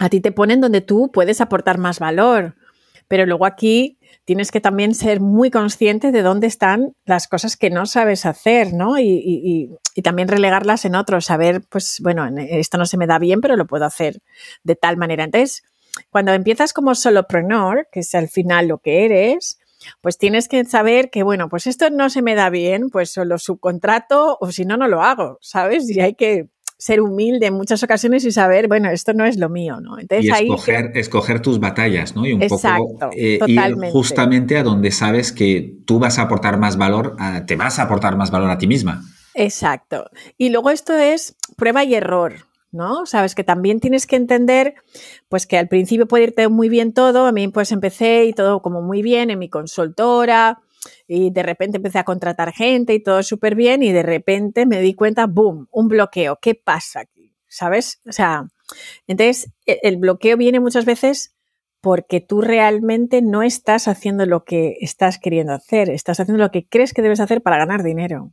[0.00, 2.56] a ti te ponen donde tú puedes aportar más valor,
[3.06, 7.68] pero luego aquí tienes que también ser muy consciente de dónde están las cosas que
[7.68, 8.98] no sabes hacer, ¿no?
[8.98, 13.56] Y, también relegarlas en otros, saber, pues, bueno, esto no se me da bien, pero
[13.56, 14.22] lo puedo hacer
[14.64, 15.24] de tal manera.
[15.24, 15.62] Entonces,
[16.08, 19.58] cuando empiezas como solopreneur, que es al final lo que eres,
[20.00, 23.36] pues tienes que saber que, bueno, pues esto no se me da bien, pues lo
[23.36, 25.90] subcontrato o si no, no lo hago, ¿sabes?
[25.90, 26.48] Y hay que
[26.80, 29.98] ser humilde en muchas ocasiones y saber, bueno, esto no es lo mío, ¿no?
[29.98, 32.26] Entonces, y escoger, escoger tus batallas, ¿no?
[32.26, 36.78] Y un poco eh, ir justamente a donde sabes que tú vas a aportar más
[36.78, 37.16] valor,
[37.46, 39.04] te vas a aportar más valor a ti misma.
[39.34, 40.06] Exacto.
[40.38, 43.04] Y luego esto es prueba y error, ¿no?
[43.04, 44.74] Sabes que también tienes que entender,
[45.28, 48.62] pues que al principio puede irte muy bien todo, a mí pues empecé y todo
[48.62, 50.60] como muy bien en mi consultora,
[51.06, 54.80] y de repente empecé a contratar gente y todo súper bien y de repente me
[54.80, 56.38] di cuenta, boom, un bloqueo.
[56.40, 57.34] ¿Qué pasa aquí?
[57.48, 58.00] ¿Sabes?
[58.06, 58.46] O sea,
[59.06, 61.34] entonces e, el bloqueo viene muchas veces
[61.80, 66.66] porque tú realmente no estás haciendo lo que estás queriendo hacer, estás haciendo lo que
[66.68, 68.32] crees que debes hacer para ganar dinero.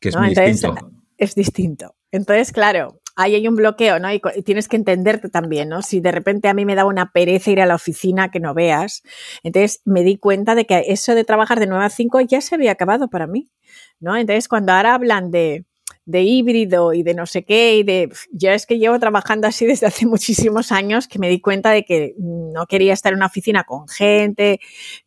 [0.00, 0.74] Que es muy distinto.
[1.16, 1.96] Es distinto.
[2.10, 4.12] Entonces, claro, ahí hay un bloqueo, ¿no?
[4.12, 5.82] Y, tienes que entenderte también, ¿no?
[5.82, 8.54] Si de repente a mí me daba una pereza ir a la oficina que no
[8.54, 9.02] veas,
[9.42, 12.54] entonces me di cuenta de que eso de trabajar de 9 a 5 ya se
[12.54, 13.50] había acabado para mí,
[13.98, 14.16] ¿no?
[14.16, 15.64] Entonces, cuando ahora hablan de,
[16.08, 18.08] de híbrido y de no sé qué, y de...
[18.30, 21.84] Yo es que llevo trabajando así desde hace muchísimos años que me di cuenta de
[21.84, 24.60] que no quería estar en una oficina con gente,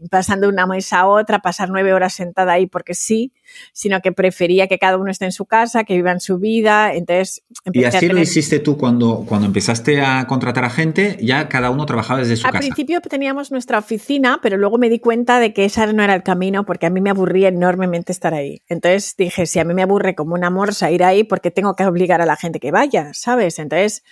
[0.09, 3.31] pasando de una mesa a otra, pasar nueve horas sentada ahí porque sí,
[3.73, 6.93] sino que prefería que cada uno esté en su casa, que viva en su vida.
[6.93, 11.69] Entonces, y así lo hiciste tú cuando, cuando empezaste a contratar a gente, ya cada
[11.69, 12.57] uno trabajaba desde su casa.
[12.57, 16.15] Al principio teníamos nuestra oficina, pero luego me di cuenta de que ese no era
[16.15, 18.61] el camino porque a mí me aburría enormemente estar ahí.
[18.67, 21.85] Entonces dije, si a mí me aburre como una morsa ir ahí porque tengo que
[21.85, 23.59] obligar a la gente que vaya, ¿sabes?
[23.59, 24.03] Entonces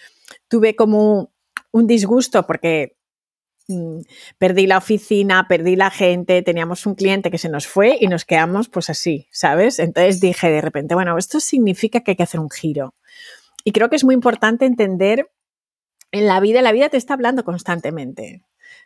[0.48, 1.32] tuve como
[1.72, 2.99] un disgusto porque
[4.38, 8.26] perdí la oficina, perdí la gente, teníamos un cliente que se nos fue y nos
[8.26, 9.80] quedamos pues así, ¿sabes?
[9.80, 12.96] Entonces dije de repente, bueno, esto significa que hay que hacer un giro.
[13.64, 15.30] Y creo que es muy importante entender
[16.12, 18.44] en la vida, la vida te está hablando constantemente.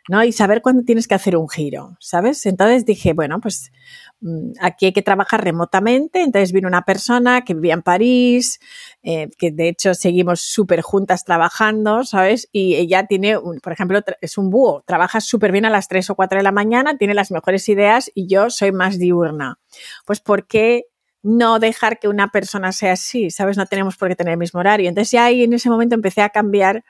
[0.08, 0.22] ¿No?
[0.22, 2.44] Y saber cuándo tienes que hacer un giro, ¿sabes?
[2.46, 3.72] Entonces dije, bueno, pues
[4.20, 6.20] mm, aquí hay que trabajar remotamente.
[6.20, 8.60] Entonces vino una persona que vivía en París,
[9.02, 12.48] eh, que de hecho seguimos súper juntas trabajando, ¿sabes?
[12.52, 16.14] Y ella tiene, por ejemplo, es un búho, trabaja súper bien a las 3 o
[16.14, 19.58] 4 de la mañana, tiene las mejores ideas y yo soy más diurna.
[20.04, 20.84] Pues ¿por qué
[21.24, 23.56] no dejar que una persona sea así, ¿sabes?
[23.56, 24.90] No tenemos por qué tener el mismo horario.
[24.90, 26.84] Entonces ya ahí en ese momento empecé a cambiar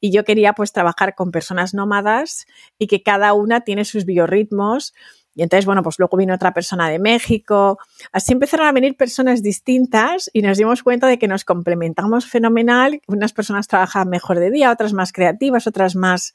[0.00, 2.46] y yo quería pues trabajar con personas nómadas
[2.78, 4.94] y que cada una tiene sus biorritmos.
[5.34, 7.78] Y entonces, bueno, pues luego vino otra persona de México.
[8.10, 13.00] Así empezaron a venir personas distintas y nos dimos cuenta de que nos complementamos fenomenal.
[13.06, 16.34] Unas personas trabajaban mejor de día, otras más creativas, otras más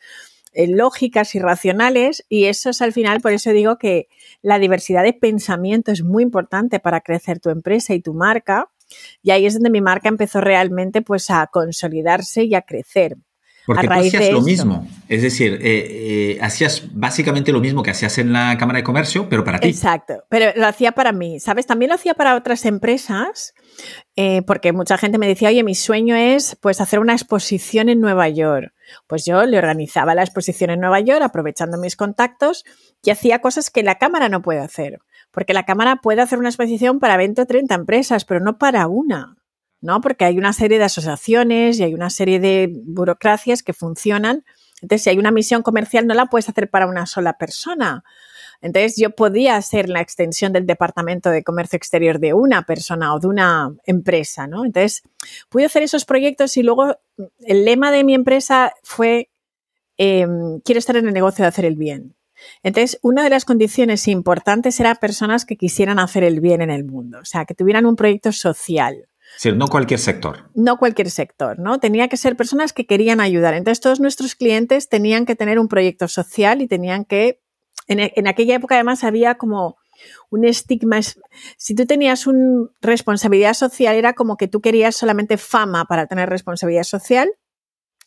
[0.54, 2.26] eh, lógicas y racionales.
[2.30, 4.08] Y eso es al final, por eso digo que
[4.42, 8.70] la diversidad de pensamiento es muy importante para crecer tu empresa y tu marca.
[9.22, 13.18] Y ahí es donde mi marca empezó realmente pues a consolidarse y a crecer.
[13.66, 14.88] Porque tú hacías lo mismo.
[15.10, 19.28] Es decir, eh, eh, hacías básicamente lo mismo que hacías en la Cámara de Comercio,
[19.28, 19.68] pero para ti.
[19.70, 21.66] Exacto, pero lo hacía para mí, ¿sabes?
[21.66, 23.56] También lo hacía para otras empresas,
[24.16, 28.00] eh, porque mucha gente me decía, oye, mi sueño es pues hacer una exposición en
[28.00, 28.74] Nueva York.
[29.08, 32.66] Pues yo le organizaba la exposición en Nueva York, aprovechando mis contactos,
[33.04, 35.00] y hacía cosas que la Cámara no puede hacer.
[35.32, 38.88] Porque la Cámara puede hacer una exposición para 20 o 30 empresas, pero no para
[38.88, 39.38] una.
[39.86, 40.02] ¿No?
[40.02, 44.44] Porque hay una serie de asociaciones y hay una serie de burocracias que funcionan.
[44.82, 48.04] Entonces, si hay una misión comercial, no la puedes hacer para una sola persona.
[48.62, 53.20] Entonces, yo podía ser la extensión del departamento de comercio exterior de una persona o
[53.20, 54.66] de una empresa, ¿no?
[54.66, 55.04] Entonces,
[55.50, 56.98] pude hacer esos proyectos y luego
[57.40, 59.30] el lema de mi empresa fue,
[59.98, 62.16] em, quiero estar en el negocio de hacer el bien.
[62.64, 66.84] Entonces, una de las condiciones importantes era personas que quisieran hacer el bien en el
[66.84, 69.08] mundo, o sea, que tuvieran un proyecto social.
[69.56, 70.50] No cualquier sector.
[70.54, 71.80] No cualquier sector, ¿no?
[71.80, 73.54] Tenía que ser personas que querían ayudar.
[73.54, 77.42] Entonces, todos nuestros clientes tenían que tener un proyecto social y tenían que.
[77.88, 79.78] En, aquella época, además, había como
[80.30, 81.00] un estigma.
[81.58, 86.30] Si tú tenías una responsabilidad social, era como que tú querías solamente fama para tener
[86.30, 87.32] responsabilidad social.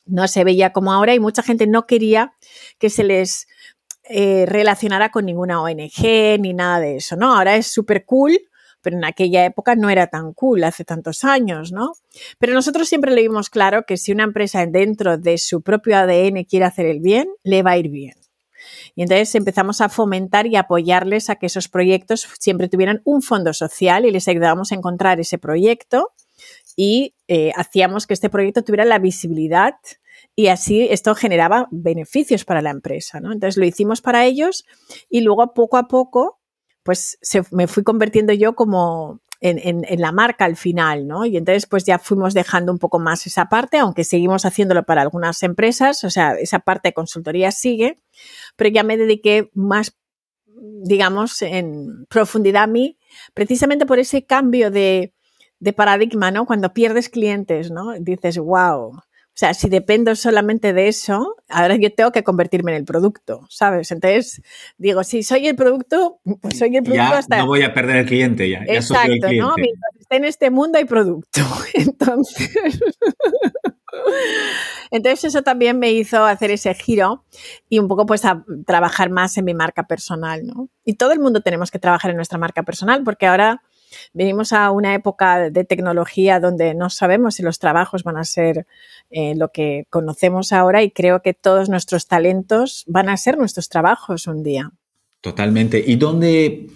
[0.05, 2.33] No se veía como ahora y mucha gente no quería
[2.79, 3.47] que se les
[4.09, 7.37] eh, relacionara con ninguna ONG ni nada de eso, ¿no?
[7.37, 8.41] Ahora es súper cool
[8.83, 11.93] pero en aquella época no era tan cool, hace tantos años, ¿no?
[12.39, 16.45] Pero nosotros siempre le vimos claro que si una empresa dentro de su propio ADN
[16.45, 18.15] quiere hacer el bien, le va a ir bien.
[18.95, 23.53] Y entonces empezamos a fomentar y apoyarles a que esos proyectos siempre tuvieran un fondo
[23.55, 26.13] social y les ayudábamos a encontrar ese proyecto
[26.77, 29.75] y eh, hacíamos que este proyecto tuviera la visibilidad
[30.35, 33.21] y así esto generaba beneficios para la empresa.
[33.21, 33.33] ¿no?
[33.33, 34.65] Entonces lo hicimos para ellos
[35.09, 36.38] y luego poco a poco
[36.83, 37.19] pues
[37.51, 41.25] me fui convirtiendo yo como en, la marca al final, ¿no?
[41.25, 45.03] Y entonces pues ya fuimos dejando un poco más esa parte, aunque seguimos haciéndolo para
[45.03, 48.01] algunas empresas, o sea, esa parte de consultoría sigue,
[48.57, 49.97] pero ya me dediqué más,
[50.83, 52.99] digamos, en profundidad a mí,
[53.35, 55.15] precisamente por ese cambio de,
[55.61, 56.47] de paradigma, ¿no?
[56.47, 57.93] Cuando pierdes clientes, ¿no?
[58.01, 59.01] Dices, wow,
[59.39, 63.47] o sea, si dependo solamente de eso, ahora yo tengo que convertirme en el producto,
[63.49, 63.93] ¿sabes?
[63.93, 64.43] Entonces,
[64.79, 67.39] digo, si soy el producto, pues soy el producto ya hasta...
[67.39, 68.65] No voy a perder el cliente ya.
[68.67, 69.55] Exacto, ¿no?
[69.55, 71.41] Mientras esté en este mundo hay producto.
[71.75, 72.51] Entonces...
[74.91, 77.25] Entonces eso también me hizo hacer ese giro
[77.69, 80.69] y un poco pues a trabajar más en mi marca personal, ¿no?
[80.85, 83.63] Y todo el mundo tenemos que trabajar en nuestra marca personal porque ahora
[84.13, 88.67] venimos a una época de tecnología donde no sabemos si los trabajos van a ser
[89.11, 93.69] eh, lo que conocemos ahora y creo que todos nuestros talentos van a ser nuestros
[93.69, 94.71] trabajos un día.
[95.21, 95.83] Totalmente.
[95.85, 96.69] ¿Y dónde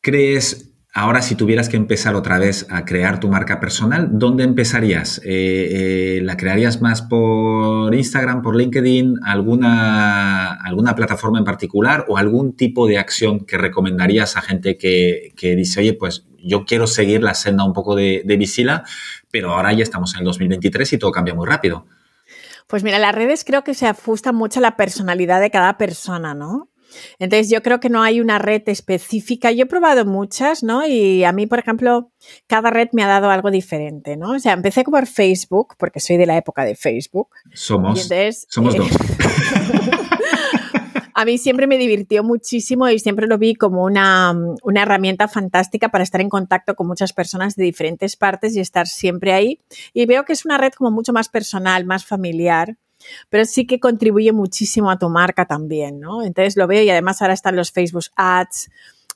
[0.00, 5.22] crees Ahora, si tuvieras que empezar otra vez a crear tu marca personal, ¿dónde empezarías?
[5.24, 12.18] Eh, eh, ¿La crearías más por Instagram, por LinkedIn, alguna, alguna plataforma en particular o
[12.18, 16.86] algún tipo de acción que recomendarías a gente que, que dice, oye, pues yo quiero
[16.86, 18.84] seguir la senda un poco de, de Visila,
[19.30, 21.86] pero ahora ya estamos en el 2023 y todo cambia muy rápido.
[22.66, 26.34] Pues mira, las redes creo que se ajustan mucho a la personalidad de cada persona,
[26.34, 26.68] ¿no?
[27.18, 29.50] Entonces yo creo que no hay una red específica.
[29.52, 30.86] Yo he probado muchas, ¿no?
[30.86, 32.10] Y a mí, por ejemplo,
[32.46, 34.32] cada red me ha dado algo diferente, ¿no?
[34.32, 37.28] O sea, empecé por Facebook, porque soy de la época de Facebook.
[37.52, 38.08] Somos.
[38.48, 38.90] somos eh, dos.
[41.14, 45.90] a mí siempre me divirtió muchísimo y siempre lo vi como una, una, herramienta fantástica
[45.90, 49.60] para estar en contacto con muchas personas de diferentes partes y estar siempre ahí.
[49.92, 52.76] Y veo que es una red como mucho más personal, más familiar
[53.28, 56.22] pero sí que contribuye muchísimo a tu marca también, ¿no?
[56.22, 58.70] Entonces lo veo y además ahora están los Facebook Ads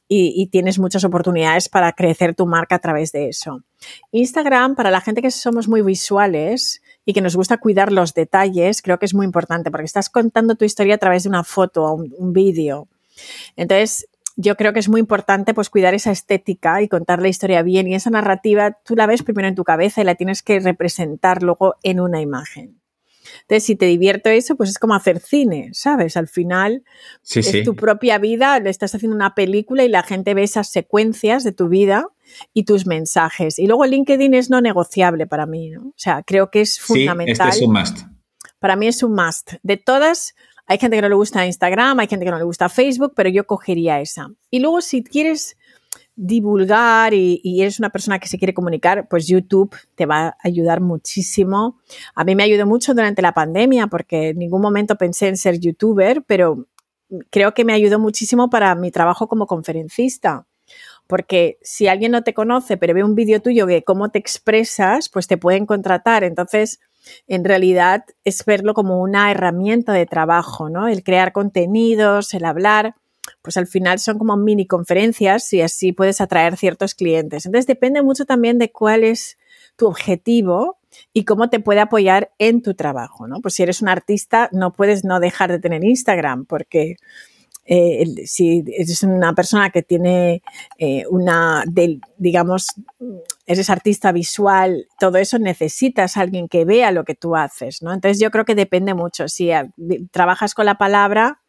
[0.08, 3.62] y, tienes muchas oportunidades para crecer tu marca a través de eso.
[4.12, 8.82] Instagram, para la gente que somos muy visuales y que nos gusta cuidar los detalles,
[8.82, 11.84] creo que es muy importante porque estás contando tu historia a través de una foto
[11.84, 12.86] o un, un vídeo.
[13.56, 14.06] Entonces,
[14.36, 17.88] yo creo que es muy importante pues cuidar esa estética y contar la historia bien
[17.88, 21.42] y esa narrativa tú la ves primero en tu cabeza y la tienes que representar
[21.42, 22.78] luego en una imagen.
[23.48, 26.16] Entonces, si te divierto eso, pues es como hacer cine, ¿sabes?
[26.16, 26.82] Al final
[27.32, 31.44] es tu propia vida, le estás haciendo una película y la gente ve esas secuencias
[31.44, 32.08] de tu vida
[32.52, 33.60] y tus mensajes.
[33.60, 35.82] Y luego LinkedIn es no negociable para mí, ¿no?
[35.82, 37.52] O sea, creo que es fundamental.
[37.52, 37.98] Sí, este es un must.
[38.58, 39.52] Para mí es un must.
[39.62, 40.34] De todas,
[40.66, 43.28] hay gente que no le gusta Instagram, hay gente que no le gusta Facebook, pero
[43.28, 44.32] yo cogería esa.
[44.50, 45.56] Y luego, si quieres
[46.16, 50.80] divulgar y, eres una persona que se quiere comunicar, pues YouTube te va a ayudar
[50.80, 51.78] muchísimo.
[52.14, 55.60] A mí me ayudó mucho durante la pandemia porque en ningún momento pensé en ser
[55.60, 56.66] youtuber, pero
[57.30, 60.46] creo que me ayudó muchísimo para mi trabajo como conferencista.
[61.06, 65.08] Porque si alguien no te conoce, pero ve un vídeo tuyo de cómo te expresas,
[65.08, 66.24] pues te pueden contratar.
[66.24, 66.80] Entonces,
[67.28, 70.88] en realidad es verlo como una herramienta de trabajo, ¿no?
[70.88, 72.96] El crear contenidos, el hablar
[73.46, 77.46] pues al final son como mini conferencias y así puedes atraer ciertos clientes.
[77.46, 79.38] Entonces depende mucho también de cuál es
[79.76, 80.78] tu objetivo
[81.12, 83.40] y cómo te puede apoyar en tu trabajo, ¿no?
[83.40, 86.96] Pues si eres un artista no puedes no dejar de tener Instagram porque
[87.68, 90.42] eh, si eres una persona que tiene
[90.78, 91.64] eh, una,
[92.16, 92.68] digamos,
[93.44, 97.92] eres artista visual, todo eso necesitas a alguien que vea lo que tú haces, ¿no?
[97.92, 99.28] Entonces yo creo que depende mucho.
[99.28, 99.68] Si eh,
[100.12, 101.40] trabajas con la palabra,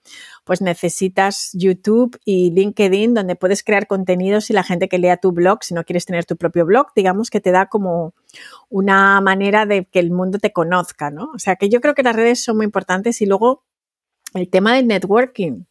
[0.43, 5.33] pues necesitas YouTube y LinkedIn donde puedes crear contenidos y la gente que lea tu
[5.33, 8.15] blog, si no quieres tener tu propio blog, digamos que te da como
[8.69, 11.29] una manera de que el mundo te conozca, ¿no?
[11.35, 13.63] O sea que yo creo que las redes son muy importantes y luego
[14.33, 15.65] el tema del networking,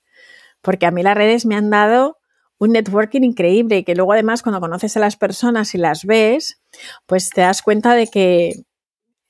[0.67, 2.19] porque a mí las redes me han dado
[2.59, 6.61] un networking increíble y que luego además cuando conoces a las personas y las ves,
[7.07, 8.65] pues te das cuenta de que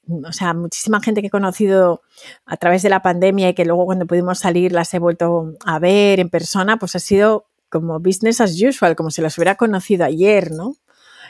[0.09, 2.01] o sea, muchísima gente que he conocido
[2.47, 5.79] a través de la pandemia y que luego cuando pudimos salir las he vuelto a
[5.79, 10.07] ver en persona, pues ha sido como business as usual, como si las hubiera conocido
[10.07, 10.75] ayer, ¿no?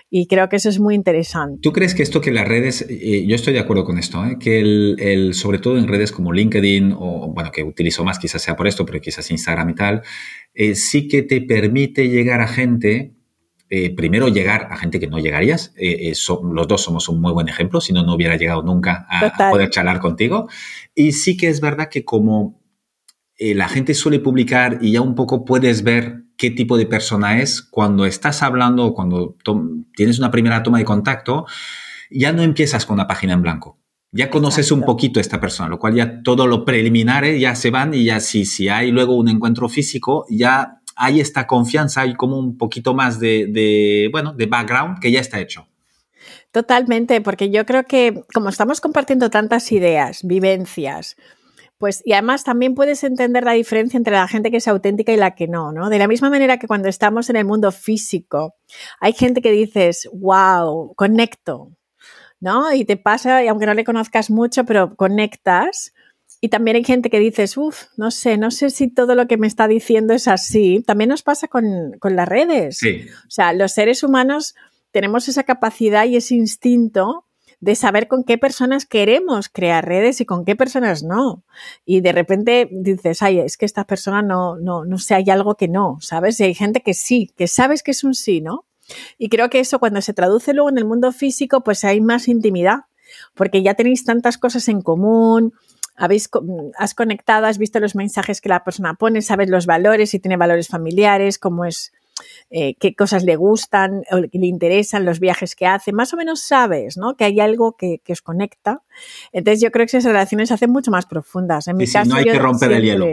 [0.09, 1.59] Y creo que eso es muy interesante.
[1.63, 4.37] ¿Tú crees que esto que las redes, yo estoy de acuerdo con esto, ¿eh?
[4.39, 8.57] que el, sobre todo en redes como LinkedIn, o bueno, que utilizo más quizás sea
[8.57, 10.03] por esto, pero quizás Instagram y tal,
[10.55, 13.17] eh, sí que te permite llegar a gente
[13.69, 15.73] eh, primero llegar a gente que no llegarías.
[15.77, 16.15] Eh, eh,
[16.53, 19.71] los dos somos un muy buen ejemplo, si no, no hubiera llegado nunca a, poder
[19.71, 20.49] charlar contigo.
[20.95, 22.63] Y sí que es verdad que como
[23.39, 27.63] la gente suele publicar y ya un poco puedes ver qué tipo de persona es,
[27.63, 29.37] cuando estás hablando, cuando
[29.95, 31.47] tienes una primera toma de contacto,
[32.11, 33.79] ya no empiezas con una página en blanco.
[34.13, 37.71] Ya conoces un poquito a esta persona, lo cual ya todo lo preliminares ya se
[37.71, 42.15] van y ya si, si hay luego un encuentro físico, ya hay esta confianza, hay
[42.15, 45.69] como un poquito más de, bueno, de background que ya está hecho.
[46.51, 51.17] Totalmente, porque yo creo que como estamos compartiendo tantas ideas, vivencias,
[51.79, 55.17] pues y además también puedes entender la diferencia entre la gente que es auténtica y
[55.17, 55.89] la que no, ¿no?
[55.89, 58.55] De la misma manera que cuando estamos en el mundo físico,
[59.01, 61.73] hay gente que dices, wow, conecto,
[62.41, 62.73] ¿no?
[62.73, 65.93] Y te pasa, y aunque no le conozcas mucho, pero conectas,
[66.41, 69.37] y también hay gente que dices, uff, no sé, no sé si todo lo que
[69.37, 70.83] me está diciendo es así.
[70.87, 72.79] También nos pasa con, las redes.
[72.83, 74.55] O sea, los seres humanos
[74.93, 77.26] tenemos esa capacidad y ese instinto
[77.61, 81.43] de saber con qué personas queremos crear redes y con qué personas no.
[81.85, 85.57] Y de repente dices, ay, es que esta persona no, no, no sé, hay algo
[85.57, 86.39] que no, ¿sabes?
[86.41, 88.67] Y hay gente que sí, que sabes que es un sí, ¿no?
[89.19, 92.29] Y creo que eso cuando se traduce luego en el mundo físico, pues hay más
[92.29, 92.81] intimidad,
[93.35, 95.53] porque ya tenéis tantas cosas en común,
[95.97, 96.29] habéis,
[96.79, 100.37] has conectado, has visto los mensajes que la persona pone, sabes los valores, si tiene
[100.37, 101.93] valores familiares, cómo es,
[102.51, 106.41] eh, qué cosas le gustan o le interesan, los viajes que hace, más o menos
[106.41, 107.17] sabes, ¿no?
[107.17, 108.83] Que hay algo que, os conecta.
[109.33, 111.69] Entonces yo creo que esas relaciones se hacen mucho más profundas.
[111.69, 113.07] En mi caso, no hay que romper el hielo.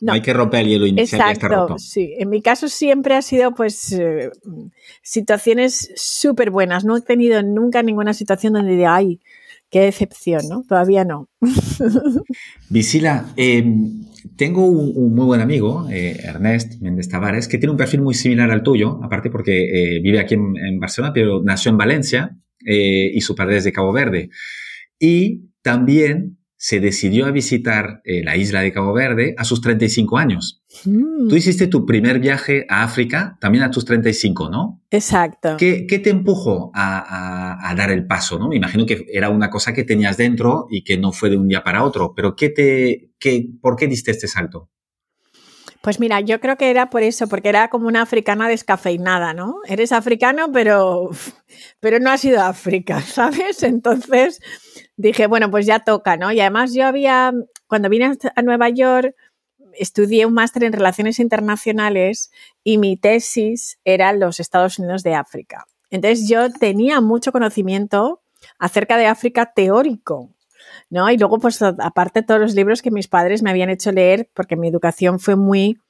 [0.00, 1.32] No, hay que romper el hielo inicial.
[1.32, 2.14] Exacto, sí.
[2.18, 4.30] En mi caso siempre ha sido pues eh,
[5.02, 6.84] situaciones súper buenas.
[6.84, 9.20] No he tenido nunca ninguna situación donde diga, ay,
[9.70, 10.62] qué decepción, ¿no?
[10.68, 11.28] Todavía no.
[12.70, 14.00] Visila, em,
[14.36, 18.50] tengo un, muy buen amigo, eh, Ernest Méndez Tavares, que tiene un perfil muy similar
[18.50, 23.34] al tuyo, aparte porque eh, vive aquí en, Barcelona, pero nació en Valencia y su
[23.34, 24.30] padre es de Cabo Verde.
[24.98, 30.18] Y también se decidió a visitar eh, la isla de Cabo Verde a sus 35
[30.18, 30.60] años.
[30.84, 31.28] Mm.
[31.28, 34.82] Tú hiciste tu primer viaje a África también a tus 35, ¿no?
[34.90, 35.56] Exacto.
[35.56, 38.40] ¿Qué, te empujó a, dar el paso?
[38.40, 38.48] ¿no?
[38.48, 41.46] Me imagino que era una cosa que tenías dentro y que no fue de un
[41.46, 44.68] día para otro, pero ¿qué te, qué, ¿por qué diste este salto?
[45.80, 49.60] Pues mira, yo creo que era por eso, porque era como una africana descafeinada, ¿no?
[49.68, 51.10] Eres africano, pero,
[51.78, 53.62] pero no has ido a África, ¿sabes?
[53.62, 54.40] Entonces
[54.98, 56.30] dije, bueno, pues ya toca, ¿no?
[56.32, 57.32] Y además yo había,
[57.66, 59.14] cuando vine a Nueva York,
[59.72, 62.30] estudié un máster en relaciones internacionales
[62.64, 65.66] y mi tesis era los Estados Unidos de África.
[65.90, 68.20] Entonces yo tenía mucho conocimiento
[68.58, 70.34] acerca de África teórico,
[70.90, 71.08] ¿no?
[71.10, 74.56] Y luego, pues aparte todos los libros que mis padres me habían hecho leer, porque
[74.56, 75.80] mi educación fue muy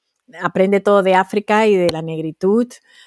[0.40, 2.66] aprende todo de África y de la negritud,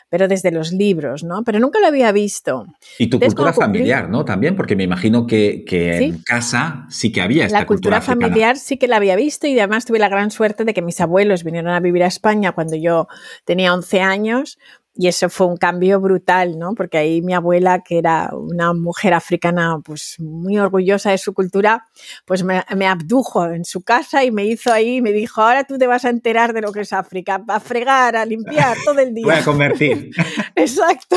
[0.09, 1.43] pero desde los libros, ¿no?
[1.43, 2.65] Pero nunca lo había visto.
[2.97, 4.25] Y tu cultura familiar, ¿no?
[4.25, 8.77] También, porque me imagino que, en casa sí que había esta La cultura, familiar sí
[8.77, 11.71] que la había visto y además tuve la gran suerte de que mis abuelos vinieron
[11.71, 13.07] a vivir a España cuando yo
[13.45, 14.57] tenía 11 años,
[14.93, 16.73] y eso fue un cambio brutal, ¿no?
[16.75, 21.87] Porque ahí mi abuela, que era una mujer africana, pues muy orgullosa de su cultura,
[22.25, 25.87] pues me, abdujo en su casa y me hizo ahí, me dijo, ahora tú te
[25.87, 29.25] vas a enterar de lo que es África, a fregar, a limpiar todo el día.
[29.25, 30.11] Voy a convertir.
[30.55, 31.15] Exacto.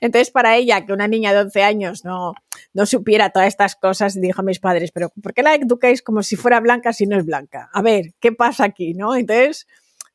[0.00, 2.34] Entonces, para ella, que una niña de 11 años no,
[2.72, 6.22] no supiera todas estas cosas, dijo a mis padres, pero ¿por qué la educáis como
[6.22, 7.68] si fuera blanca si no es blanca?
[7.72, 8.94] A ver, ¿qué pasa aquí?
[8.94, 9.16] ¿No?
[9.16, 9.66] Entonces,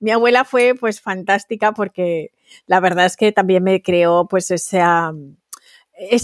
[0.04, 2.32] mi abuela fue pues fantástica porque
[2.68, 4.84] la verdad es que también me creó pues ese,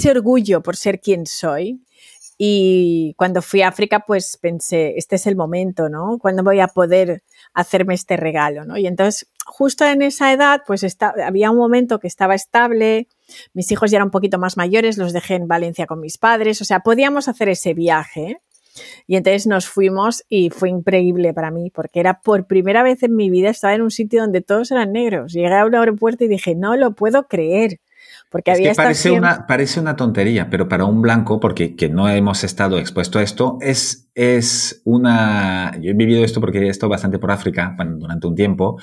[0.09, 1.82] orgullo por ser quien soy.
[2.38, 6.17] Y cuando fui a África, pues pensé, este es el momento, ¿no?
[6.19, 7.23] ¿Cuándo voy a poder
[7.53, 8.77] hacerme este regalo, ¿no?
[8.77, 10.86] Y entonces, justo en esa edad, pues
[11.25, 13.07] había un momento que estaba estable,
[13.53, 16.61] mis hijos ya eran un poquito más mayores, los dejé en Valencia con mis padres,
[16.61, 18.41] o sea, podíamos hacer ese viaje.
[19.07, 23.15] Y entonces nos fuimos y fue increíble para mí, porque era por primera vez en
[23.15, 25.34] mi vida, estaba en un sitio donde todos eran negros.
[25.34, 27.80] Llegué a un aeropuerto y dije, no lo puedo creer.
[28.30, 32.07] Porque había que parece, una, parece una tontería, pero para un blanco, porque que no
[32.09, 35.71] hemos estado expuesto a esto, es, es una...
[35.82, 38.77] Yo he vivido esto porque he estado bastante por África durante un tiempo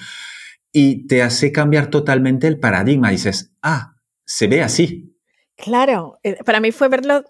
[0.73, 3.11] y te hace cambiar totalmente el paradigma.
[3.11, 3.95] Dices, ah,
[4.25, 5.17] se ve así.
[5.57, 7.25] Claro, eh, para mí fue verlo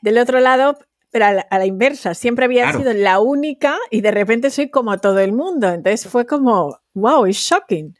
[0.00, 0.78] del otro lado,
[1.10, 5.20] pero a la, inversa, siempre había sido la única y de repente soy como todo
[5.20, 5.68] el mundo.
[5.68, 7.96] Entonces fue como, wow, es shocking.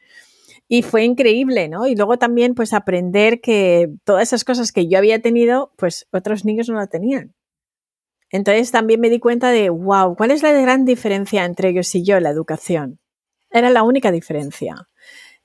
[0.67, 1.87] Y fue increíble, ¿no?
[1.87, 6.43] Y luego también pues aprender que todas esas cosas que yo había tenido, pues otros
[6.43, 7.33] niños no la tenían.
[8.29, 12.03] Entonces también me di cuenta de, wow, ¿cuál es la gran diferencia entre ellos y
[12.03, 12.19] yo?
[12.19, 12.99] La educación.
[13.49, 14.89] Era la única diferencia.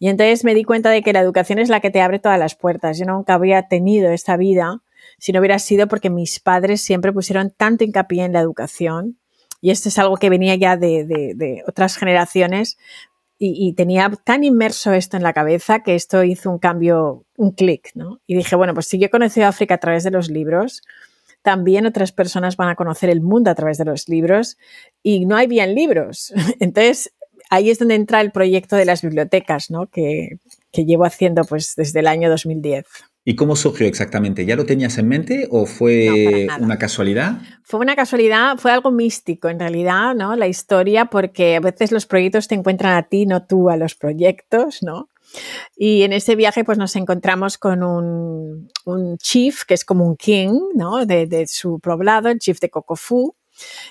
[0.00, 2.38] Y entonces me di cuenta de que la educación es la que te abre todas
[2.38, 2.98] las puertas.
[2.98, 4.82] Yo nunca habría tenido esta vida
[5.22, 9.20] si no hubiera sido porque mis padres siempre pusieron tanto hincapié en la educación.
[9.60, 12.76] Y esto es algo que venía ya de, otras generaciones
[13.38, 17.92] y, tenía tan inmerso esto en la cabeza que esto hizo un cambio, un clic,
[17.94, 18.20] ¿no?
[18.26, 20.82] Y dije, bueno, pues si yo he conocido África a través de los libros,
[21.42, 24.58] también otras personas van a conocer el mundo a través de los libros
[25.04, 26.32] y no hay bien libros.
[26.58, 27.12] Entonces,
[27.48, 29.86] ahí es donde entra el proyecto de las bibliotecas, ¿no?
[29.86, 30.40] Que,
[30.72, 32.86] que llevo haciendo pues desde el año 2010.
[33.24, 34.44] ¿Y cómo surgió exactamente?
[34.44, 37.40] ¿Ya lo tenías en mente o fue una casualidad?
[37.62, 40.34] Fue una casualidad, fue algo místico en realidad, ¿no?
[40.34, 43.94] La historia, porque a veces los proyectos te encuentran a ti, no tú a los
[43.94, 45.08] proyectos, ¿no?
[45.76, 48.68] Y en ese viaje pues nos encontramos con un,
[49.18, 51.06] chief, que es como un king, ¿no?
[51.06, 53.36] De, de su poblado, el chief de Cocofu,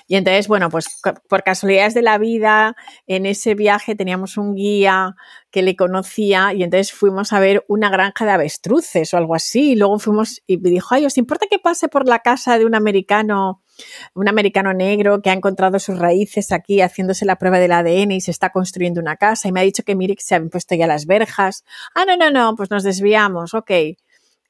[0.06, 0.88] y entonces, bueno, pues
[1.28, 2.74] por casualidades de la vida,
[3.06, 5.14] en ese viaje teníamos un guía
[5.50, 9.72] que le conocía y entonces fuimos a ver una granja de avestruces o algo así.
[9.72, 12.66] Y luego fuimos y me dijo, ay, ¿os importa que pase por la casa de
[12.66, 13.62] un americano,
[14.14, 18.20] un americano negro que ha encontrado sus raíces aquí haciéndose la prueba del ADN y
[18.20, 19.48] se está construyendo una casa?
[19.48, 21.64] Y me ha dicho que mire que se han puesto ya las verjas.
[21.94, 23.70] Ah, no, no, no, pues nos desviamos, ok.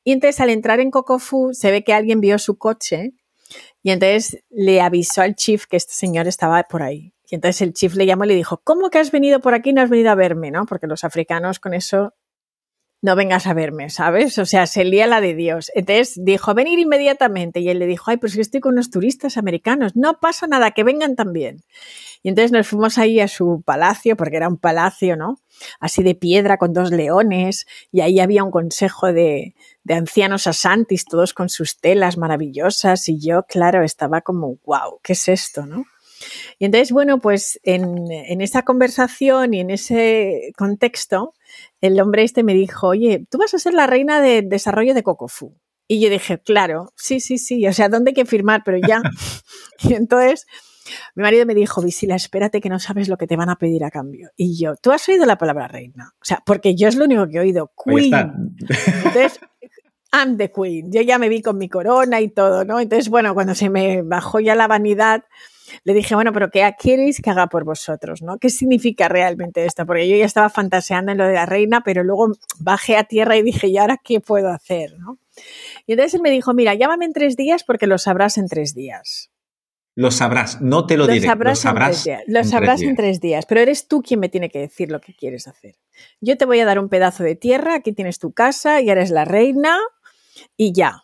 [0.04, 3.12] Y entonces al entrar en Cocofu se ve que alguien vio su coche
[3.82, 7.12] y entonces le avisó al chief que este señor estaba por ahí.
[7.28, 9.70] Y entonces el chief le llamó y le dijo, ¿cómo que has venido por aquí
[9.70, 10.50] y no has venido a verme?
[10.50, 10.66] ¿no?
[10.66, 12.14] Porque los africanos con eso
[13.00, 14.38] no vengas a verme, ¿sabes?
[14.38, 15.72] O sea, se lía la de Dios.
[15.74, 17.58] Entonces dijo, venir inmediatamente.
[17.60, 19.96] Y él le dijo, ay, pues yo estoy con unos turistas americanos.
[19.96, 21.62] No pasa nada, que vengan también.
[22.22, 25.40] Y entonces nos fuimos ahí a su palacio, porque era un palacio, ¿no?
[25.80, 31.04] Así de piedra con dos leones, y ahí había un consejo de, de ancianos asantis,
[31.04, 35.84] todos con sus telas maravillosas, y yo, claro, estaba como, wow, ¿qué es esto, no?
[36.58, 41.34] Y entonces, bueno, pues en, en, esa conversación y en ese contexto,
[41.80, 45.02] el hombre este me dijo, oye, tú vas a ser la reina de desarrollo de
[45.02, 45.56] Cocofu.
[45.88, 48.62] Y yo dije, claro, sí, sí, sí, o sea, ¿dónde hay que firmar?
[48.64, 49.02] Pero ya.
[49.82, 50.46] y entonces
[51.14, 53.84] mi marido me dijo, Visila, espérate que no sabes lo que te van a pedir
[53.84, 54.30] a cambio.
[54.36, 56.12] Y yo, ¿tú has oído la palabra reina?
[56.20, 58.56] O sea, porque yo es lo único que he oído, queen.
[59.04, 59.40] Entonces,
[60.12, 60.92] I'm the queen.
[60.92, 62.80] Yo ya me vi con mi corona y todo, ¿no?
[62.80, 65.24] Entonces, bueno, cuando se me bajó ya la vanidad,
[65.84, 68.22] le dije, bueno, pero ¿qué queréis que haga por vosotros?
[68.22, 68.38] ¿no?
[68.38, 69.86] ¿Qué significa realmente esto?
[69.86, 73.36] Porque yo ya estaba fantaseando en lo de la reina, pero luego bajé a tierra
[73.36, 74.98] y dije, ¿y ahora qué puedo hacer?
[74.98, 75.18] ¿no?
[75.86, 78.74] Y entonces él me dijo, mira, llámame en tres días porque lo sabrás en tres
[78.74, 79.31] días.
[79.94, 81.26] Lo sabrás, no te lo, diré.
[81.26, 84.48] Sabrás lo sabrás, en, lo sabrás en tres días, pero eres tú quien me tiene
[84.48, 85.76] que decir lo que quieres hacer.
[86.20, 89.10] Yo te voy a dar un pedazo de tierra, aquí tienes tu casa, y eres
[89.10, 89.78] la reina
[90.56, 91.02] y ya.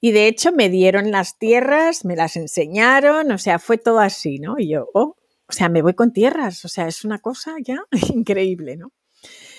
[0.00, 4.38] Y de hecho me dieron las tierras, me las enseñaron, o sea, fue todo así,
[4.38, 4.56] ¿no?
[4.58, 5.16] Y yo, oh,
[5.48, 7.78] o sea, me voy con tierras, o sea, es una cosa ya
[8.14, 8.92] increíble, ¿no?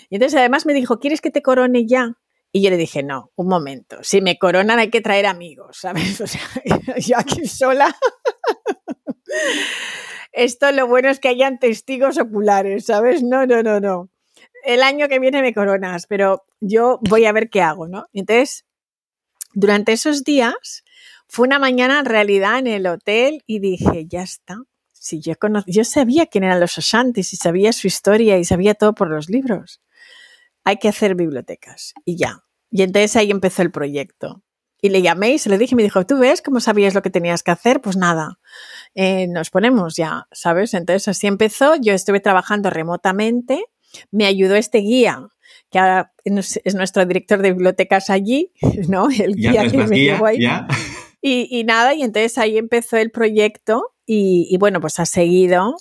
[0.09, 2.13] Y entonces además me dijo, ¿quieres que te corone ya?
[2.51, 6.21] Y yo le dije, no, un momento, si me coronan hay que traer amigos, ¿sabes?
[6.21, 6.41] O sea,
[6.97, 7.95] yo aquí sola.
[10.32, 13.24] Esto lo bueno es que hayan testigos oculares, ¿sabes?
[13.24, 14.10] No, no, no, no.
[14.64, 18.06] El año que viene me coronas, pero yo voy a ver qué hago, ¿no?
[18.14, 18.66] Entonces,
[19.54, 20.84] durante esos días,
[21.28, 24.58] fue una mañana en realidad en el hotel y dije, ya está.
[24.91, 25.34] Si yo,
[25.68, 29.30] yo sabía quién eran los Ashantis y sabía su historia y sabía todo por los
[29.30, 29.82] libros.
[30.64, 32.43] Hay que hacer bibliotecas y ya.
[32.70, 34.43] Y entonces ahí empezó el proyecto.
[34.82, 37.09] Y le llamé y se lo dije me dijo, ¿tú ves cómo sabías lo que
[37.09, 37.82] tenías que hacer?
[37.82, 38.39] Pues nada,
[38.93, 40.73] eh, nos ponemos ya, ¿sabes?
[40.73, 41.75] Entonces así empezó.
[41.75, 43.65] Yo estuve trabajando remotamente.
[44.11, 45.28] Me ayudó este guía
[45.69, 48.53] que ahora es nuestro director de bibliotecas allí,
[48.88, 49.09] ¿no?
[49.09, 50.39] El guía que me llevó ahí.
[51.21, 55.76] Y, y, nada, y entonces ahí empezó el proyecto y, y, bueno, pues ha seguido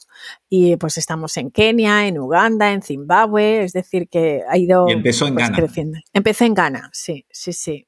[0.48, 4.92] y pues estamos en Kenia, en Uganda, en Zimbabue, es decir, que ha ido y
[4.92, 5.56] empezó en pues, Ghana.
[5.56, 5.98] creciendo.
[6.12, 7.86] Empezó en Ghana, sí, sí, sí.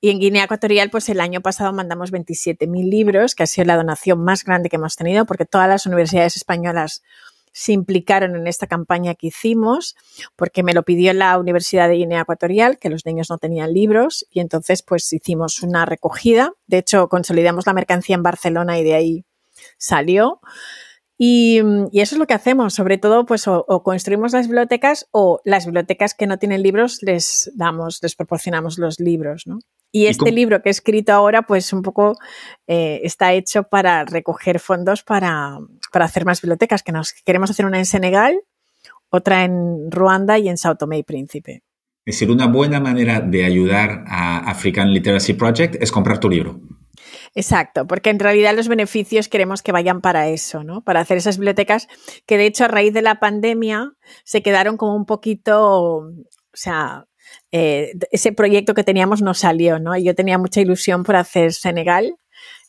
[0.00, 3.76] Y en Guinea Ecuatorial, pues el año pasado mandamos 27.000 libros, que ha sido la
[3.76, 7.02] donación más grande que hemos tenido, porque todas las universidades españolas
[7.52, 9.96] se implicaron en esta campaña que hicimos,
[10.36, 14.24] porque me lo pidió la Universidad de Guinea Ecuatorial, que los niños no tenían libros,
[14.30, 16.52] y entonces pues hicimos una recogida.
[16.68, 19.24] De hecho, consolidamos la mercancía en Barcelona y de ahí
[19.78, 20.40] salió.
[21.18, 21.60] Y,
[21.92, 25.40] y, eso es lo que hacemos, sobre todo, pues o, o, construimos las bibliotecas o
[25.44, 29.58] las bibliotecas que no tienen libros les damos, les proporcionamos los libros, ¿no?
[29.92, 32.16] Y este ¿Y libro que he escrito ahora, pues un poco
[32.66, 35.58] eh, está hecho para recoger fondos para,
[35.92, 38.40] para, hacer más bibliotecas, que nos queremos hacer una en Senegal,
[39.10, 41.62] otra en Ruanda y en Sao Tomé y Príncipe.
[42.04, 46.60] Es decir, una buena manera de ayudar a African Literacy Project es comprar tu libro.
[47.34, 50.82] Exacto, porque en realidad los beneficios queremos que vayan para eso, ¿no?
[50.82, 51.86] Para hacer esas bibliotecas
[52.26, 53.92] que de hecho a raíz de la pandemia
[54.24, 56.12] se quedaron como un poquito, o
[56.52, 57.06] sea,
[57.52, 59.96] eh, ese proyecto que teníamos no salió, ¿no?
[59.96, 62.16] Yo tenía mucha ilusión por hacer Senegal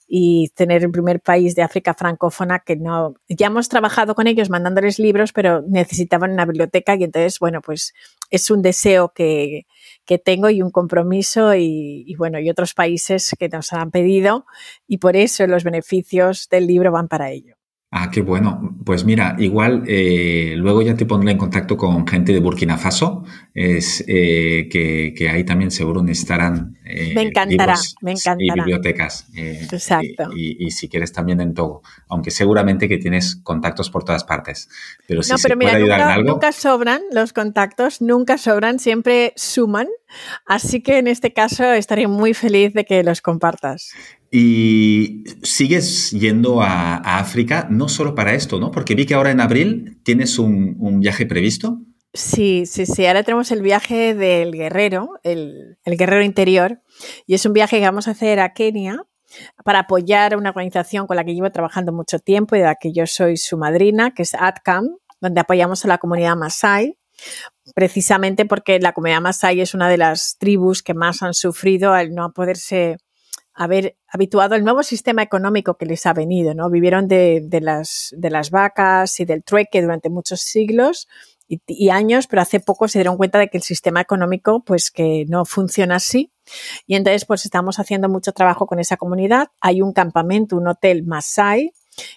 [0.07, 4.49] y tener el primer país de África francófona que no, ya hemos trabajado con ellos
[4.49, 7.93] mandándoles libros, pero necesitaban una biblioteca y entonces, bueno, pues
[8.29, 9.65] es un deseo que,
[10.05, 14.45] que tengo y un compromiso y, y, bueno, y otros países que nos han pedido
[14.87, 17.60] y por eso los beneficios del libro van para ello.
[17.93, 18.77] Ah, qué bueno.
[18.85, 23.25] Pues mira, igual eh, luego ya te pondré en contacto con gente de Burkina Faso,
[23.53, 28.37] es eh, que, que, ahí también seguro necesitarán eh, me encantará, me encantará.
[28.39, 29.27] y bibliotecas.
[29.35, 30.29] Eh, Exacto.
[30.35, 34.23] Y, y, y, si quieres también en Togo, aunque seguramente que tienes contactos por todas
[34.23, 34.69] partes.
[35.05, 36.31] Pero si no, pero se mira, puede ayudar nunca, en algo.
[36.31, 39.87] nunca sobran los contactos, nunca sobran, siempre suman.
[40.45, 43.91] Así que en este caso estaré muy feliz de que los compartas.
[44.33, 48.71] Y sigues yendo a, África, no solo para esto, ¿no?
[48.71, 51.79] Porque vi que ahora en abril tienes un, un viaje previsto.
[52.13, 53.05] Sí, sí, sí.
[53.05, 56.81] Ahora tenemos el viaje del guerrero, el, el, guerrero interior,
[57.25, 59.03] y es un viaje que vamos a hacer a Kenia
[59.63, 62.75] para apoyar a una organización con la que llevo trabajando mucho tiempo y de la
[62.75, 66.97] que yo soy su madrina, que es ADCAM, donde apoyamos a la comunidad Masai,
[67.75, 72.13] precisamente porque la comunidad Masai es una de las tribus que más han sufrido al
[72.13, 72.97] no poderse
[73.53, 76.69] haber habituado al nuevo sistema económico que les ha venido, ¿no?
[76.69, 81.07] Vivieron de, las, de las vacas y del trueque durante muchos siglos
[81.47, 84.89] y, y, años, pero hace poco se dieron cuenta de que el sistema económico, pues
[84.89, 86.31] que no funciona así.
[86.87, 89.49] Y entonces, pues estamos haciendo mucho trabajo con esa comunidad.
[89.59, 91.73] Hay un campamento, un hotel Masai,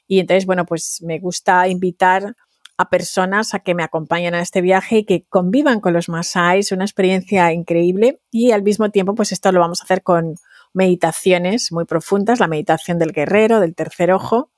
[0.07, 2.37] Y entonces, bueno, pues me gusta invitar
[2.77, 6.73] a personas a que me acompañen a este viaje y que convivan con los Masáis,
[6.73, 10.37] una experiencia increíble y al mismo tiempo pues esto lo vamos a hacer con
[10.75, 14.51] meditaciones muy profundas, la meditación del guerrero, del tercer ojo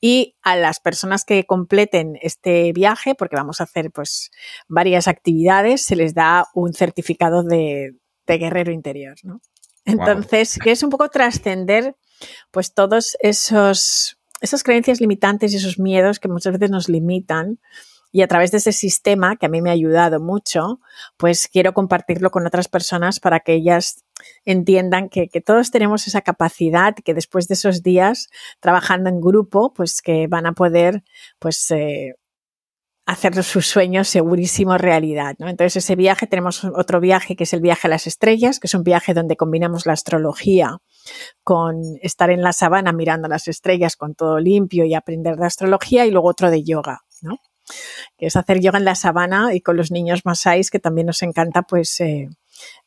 [0.00, 4.30] y a las personas que completen este viaje, porque vamos a hacer pues
[4.68, 7.96] varias actividades, se les da un certificado de,
[8.26, 9.40] guerrero interior, ¿no?
[9.84, 11.96] Entonces, que es un poco trascender
[12.52, 17.58] pues todos esos esas creencias limitantes y esos miedos que muchas veces nos limitan
[18.12, 20.80] y a través de ese sistema que a mí me ha ayudado mucho,
[21.16, 24.04] pues quiero compartirlo con otras personas para que ellas
[24.44, 28.28] entiendan que, todos tenemos esa capacidad, que después de esos días
[28.60, 31.02] trabajando en grupo, pues que van a poder
[31.38, 32.14] pues eh,
[33.06, 35.34] hacer sus sueños segurísimo realidad.
[35.38, 35.48] ¿no?
[35.48, 38.74] Entonces, ese viaje, tenemos otro viaje que es el viaje a las estrellas, que es
[38.74, 40.78] un viaje donde combinamos la astrología
[41.42, 46.06] con estar en la sabana mirando las estrellas con todo limpio y aprender de astrología,
[46.06, 47.38] y luego otro de yoga, ¿no?
[48.16, 51.22] que es hacer yoga en la sabana y con los niños masáis, que también nos
[51.22, 52.00] encanta, pues.
[52.00, 52.28] Eh,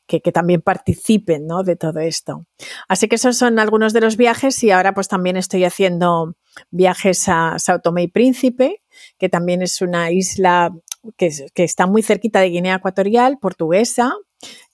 [0.07, 1.63] que, también participen ¿no?
[1.63, 2.45] de todo esto.
[2.87, 6.35] Así que esos son algunos de los viajes y ahora pues también estoy haciendo
[6.71, 8.81] viajes a Sao Tomé y Príncipe,
[9.17, 10.71] que también es una isla
[11.17, 14.13] que, está muy cerquita de Guinea Ecuatorial, portuguesa,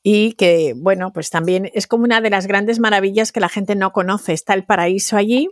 [0.02, 3.76] y que, bueno, pues también es como una de las grandes maravillas que la gente
[3.76, 4.34] no conoce.
[4.34, 5.50] Está el paraíso allí.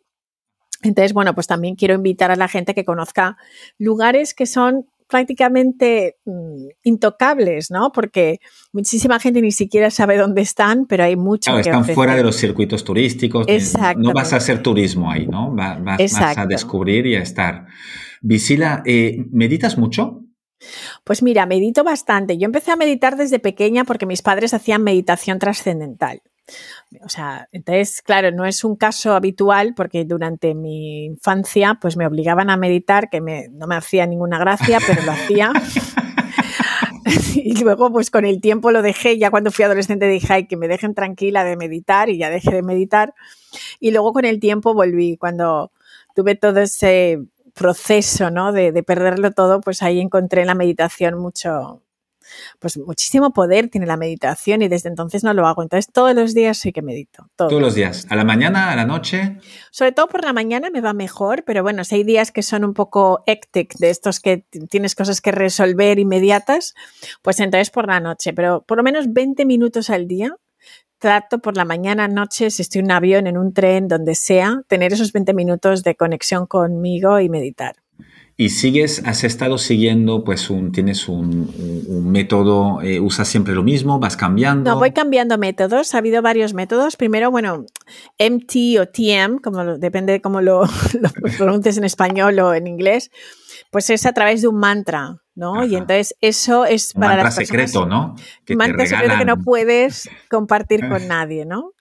[0.83, 3.37] Entonces, bueno, pues también quiero invitar a la gente que conozca
[3.77, 7.91] lugares que son prácticamente mm, intocables, ¿no?
[7.91, 8.39] Porque
[8.73, 12.35] muchísima gente ni siquiera sabe dónde están, pero hay mucho claro, están fuera de los
[12.35, 13.47] circuitos turísticos.
[13.97, 15.53] No vas a hacer turismo ahí, ¿no?
[15.53, 17.65] Vas, a descubrir y a estar.
[18.21, 20.23] Visila, eh, ¿meditas mucho?
[21.03, 22.37] Pues mira, medito bastante.
[22.37, 26.21] Yo empecé a meditar desde pequeña porque mis padres hacían meditación trascendental.
[27.03, 32.07] O sea, entonces, claro, no es un caso habitual porque durante mi infancia pues me
[32.07, 35.51] obligaban a meditar, que no me hacía ninguna gracia, pero lo hacía.
[37.35, 39.17] y luego, pues con el tiempo lo dejé.
[39.17, 42.51] Ya cuando fui adolescente dije, ay, que me dejen tranquila de meditar y ya dejé
[42.51, 43.13] de meditar.
[43.79, 45.17] Y luego con el tiempo volví.
[45.17, 45.71] Cuando
[46.15, 47.19] tuve todo ese
[47.53, 48.51] proceso, ¿no?
[48.51, 51.81] De, de perderlo todo, pues ahí encontré en la meditación mucho,
[52.59, 55.63] pues muchísimo poder tiene la meditación y desde entonces no lo hago.
[55.63, 57.29] Entonces todos los días sí que medito.
[57.35, 58.05] Todos, los días.
[58.09, 59.37] ¿A la mañana, a la noche?
[59.71, 62.63] Sobre todo por la mañana me va mejor, pero bueno, si hay días que son
[62.63, 66.73] un poco hectic, de estos que tienes cosas que resolver inmediatas,
[67.21, 68.33] pues entonces por la noche.
[68.33, 70.35] Pero por lo menos 20 minutos al día
[70.99, 74.61] trato por la mañana, noche, si estoy en un avión, en un tren, donde sea,
[74.67, 77.75] tener esos 20 minutos de conexión conmigo y meditar.
[78.39, 83.99] Y sigues, has estado siguiendo, pues un, tienes un, método, eh, usas siempre lo mismo,
[83.99, 84.69] vas cambiando.
[84.69, 86.97] No, voy cambiando métodos, ha habido varios métodos.
[86.97, 87.65] Primero, bueno,
[88.19, 90.65] MT o TM, como depende de cómo lo,
[91.01, 93.09] lo pronuncies en español o en inglés,
[93.71, 95.65] pues es a través de un mantra, ¿no?
[95.65, 98.13] Y entonces eso es para mantra las secreto, ¿no?
[98.45, 101.71] Que mantra secreto que no puedes compartir con nadie, ¿no?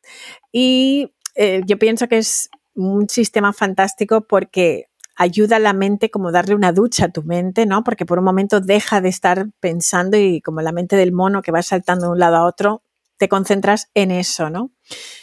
[0.52, 4.86] Y eh, yo pienso que es un sistema fantástico porque
[5.16, 7.82] ayuda a la mente como darle una ducha a tu mente, ¿no?
[7.82, 11.52] Porque por un momento deja de estar pensando y como la mente del mono que
[11.52, 12.82] va saltando de un lado a otro,
[13.16, 14.70] te concentras en eso, ¿no?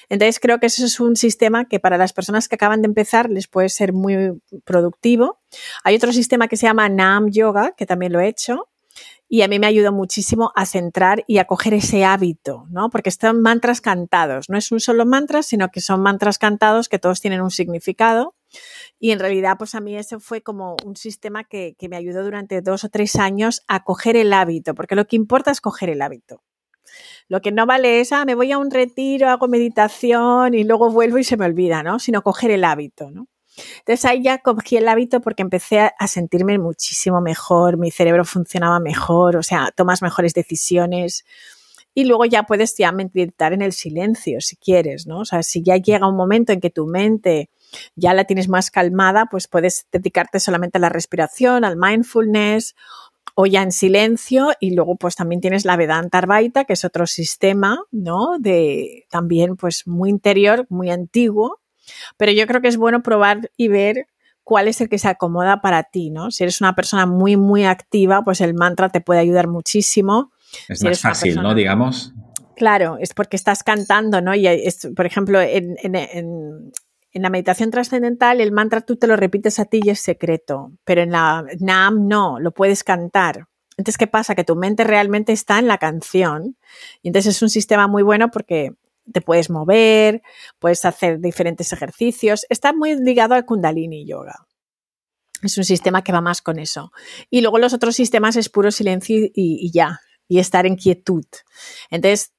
[0.10, 3.30] Entonces creo que eso es un sistema que para las personas que acaban de empezar
[3.30, 5.40] les puede ser muy productivo.
[5.84, 8.70] Hay otro sistema que se llama Nam Yoga, que también lo he hecho,
[9.30, 12.90] y a mí me ayuda muchísimo a centrar y a coger ese hábito, ¿no?
[12.90, 17.00] Porque están mantras cantados, no es un solo mantra, sino que son mantras cantados que
[17.00, 18.36] todos tienen un significado
[19.00, 22.62] y en realidad, pues a mí eso fue como un sistema que, me ayudó durante
[22.62, 26.02] dos o tres años a coger el hábito, porque lo que importa es coger el
[26.02, 26.42] hábito.
[27.28, 30.90] Lo que no vale es, ah, me voy a un retiro, hago meditación y luego
[30.90, 32.00] vuelvo y se me olvida, ¿no?
[32.00, 33.28] Sino coger el hábito, ¿no?
[33.80, 38.80] Entonces ahí ya cogí el hábito porque empecé a, sentirme muchísimo mejor, mi cerebro funcionaba
[38.80, 41.26] mejor, o sea, tomas mejores decisiones.
[41.94, 45.20] Y luego ya puedes ya meditar en el silencio si quieres, ¿no?
[45.20, 47.50] O sea, si ya llega un momento en que tu mente
[47.96, 52.76] ya la tienes más calmada, pues puedes dedicarte solamente a la respiración, al mindfulness
[53.36, 57.08] o ya en silencio y luego pues también tienes la Vedanta Arvaita, que es otro
[57.08, 58.38] sistema, ¿no?
[58.40, 61.60] De también pues muy interior, muy antiguo,
[62.18, 64.08] pero yo creo que es bueno probar y ver
[64.44, 66.30] cuál es el que se acomoda para ti, ¿no?
[66.30, 70.32] Si eres una persona muy, muy activa, pues el mantra te puede ayudar muchísimo.
[70.70, 71.56] Es más fácil, ¿no?
[71.56, 72.14] Digamos.
[72.56, 74.36] Claro, es porque estás cantando, ¿no?
[74.36, 74.48] Y
[74.96, 76.72] por ejemplo, en, en
[77.22, 81.02] la meditación trascendental, el mantra tú te lo repites a ti y es secreto, pero
[81.02, 83.48] en la Nam no, lo puedes cantar.
[83.78, 84.36] Entonces, ¿qué pasa?
[84.36, 86.58] Que tu mente realmente está en la canción.
[87.02, 88.72] Y entonces es un sistema muy bueno porque
[89.12, 90.22] te puedes mover,
[90.60, 92.46] puedes hacer diferentes ejercicios.
[92.50, 94.46] Está muy ligado al Kundalini Yoga.
[95.42, 96.92] Es un sistema que va más con eso.
[97.30, 101.26] Y luego los otros sistemas es puro silencio y, y ya, y estar en quietud.
[101.90, 102.32] Entonces,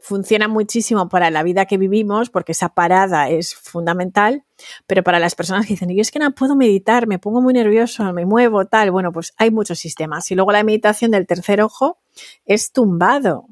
[0.00, 4.44] funciona muchísimo para la vida que vivimos, porque esa parada es fundamental,
[4.86, 7.54] pero para las personas que dicen, yo es que no puedo meditar, me pongo muy
[7.54, 10.30] nervioso, me muevo, tal, bueno, pues hay muchos sistemas.
[10.30, 11.98] Y luego la meditación del tercer ojo
[12.44, 13.46] es tumbado.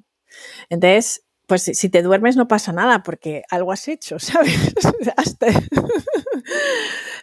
[0.69, 4.75] Entonces, pues si te duermes no pasa nada porque algo has hecho, ¿sabes?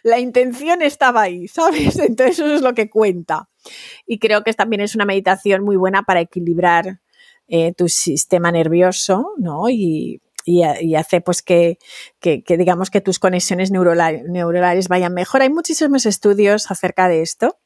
[0.02, 1.98] la intención estaba ahí, ¿sabes?
[1.98, 3.48] Entonces eso es lo que cuenta.
[4.06, 7.00] Y creo que también es una meditación muy buena para equilibrar
[7.48, 9.68] eh, tu sistema nervioso, ¿no?
[9.68, 10.20] Y,
[10.96, 11.78] hace pues que,
[12.22, 15.40] digamos que tus conexiones neurales, vayan mejor.
[15.40, 17.56] Hay muchísimos estudios acerca de esto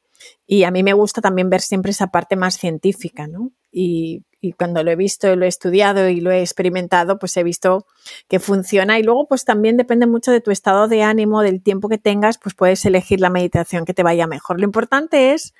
[0.47, 3.51] y a mí me gusta también ver siempre esa parte más científica, ¿no?
[3.69, 7.43] Y, y, cuando lo he visto, lo he estudiado y lo he experimentado, pues he
[7.43, 7.85] visto
[8.29, 11.89] que funciona y luego pues también depende mucho de tu estado de ánimo, del tiempo
[11.89, 14.59] que tengas, pues puedes elegir la meditación que te vaya mejor.
[14.59, 15.53] Lo importante es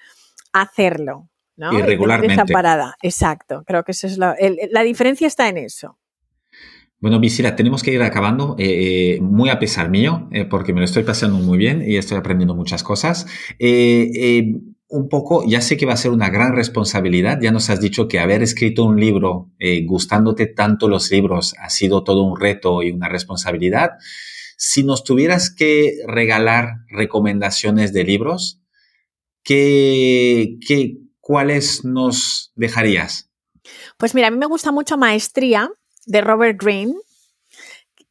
[0.53, 1.27] hacerlo,
[1.59, 1.77] ¿no?
[1.77, 2.33] Y regularmente.
[2.33, 3.63] Esa parada, exacto.
[3.67, 4.35] Creo que eso es la,
[4.83, 5.99] diferencia está en eso.
[7.01, 10.79] Bueno, Visira, tenemos que ir acabando, eh, eh, muy a pesar mío, eh, porque me
[10.79, 13.25] lo estoy pasando muy bien y estoy aprendiendo muchas cosas.
[14.91, 18.07] un poco, ya sé que va a ser una gran responsabilidad, ya nos has dicho
[18.07, 19.51] que haber escrito un libro,
[19.85, 23.91] gustándote tanto los libros, ha sido todo un reto y una responsabilidad.
[24.57, 28.61] Si nos tuvieras que regalar recomendaciones de libros,
[29.43, 30.97] ¿qué, qué,
[31.29, 33.29] ¿cuáles nos dejarías?
[33.97, 35.69] Pues mira, a mí me gusta mucho Maestría
[36.07, 36.95] de Robert Greene.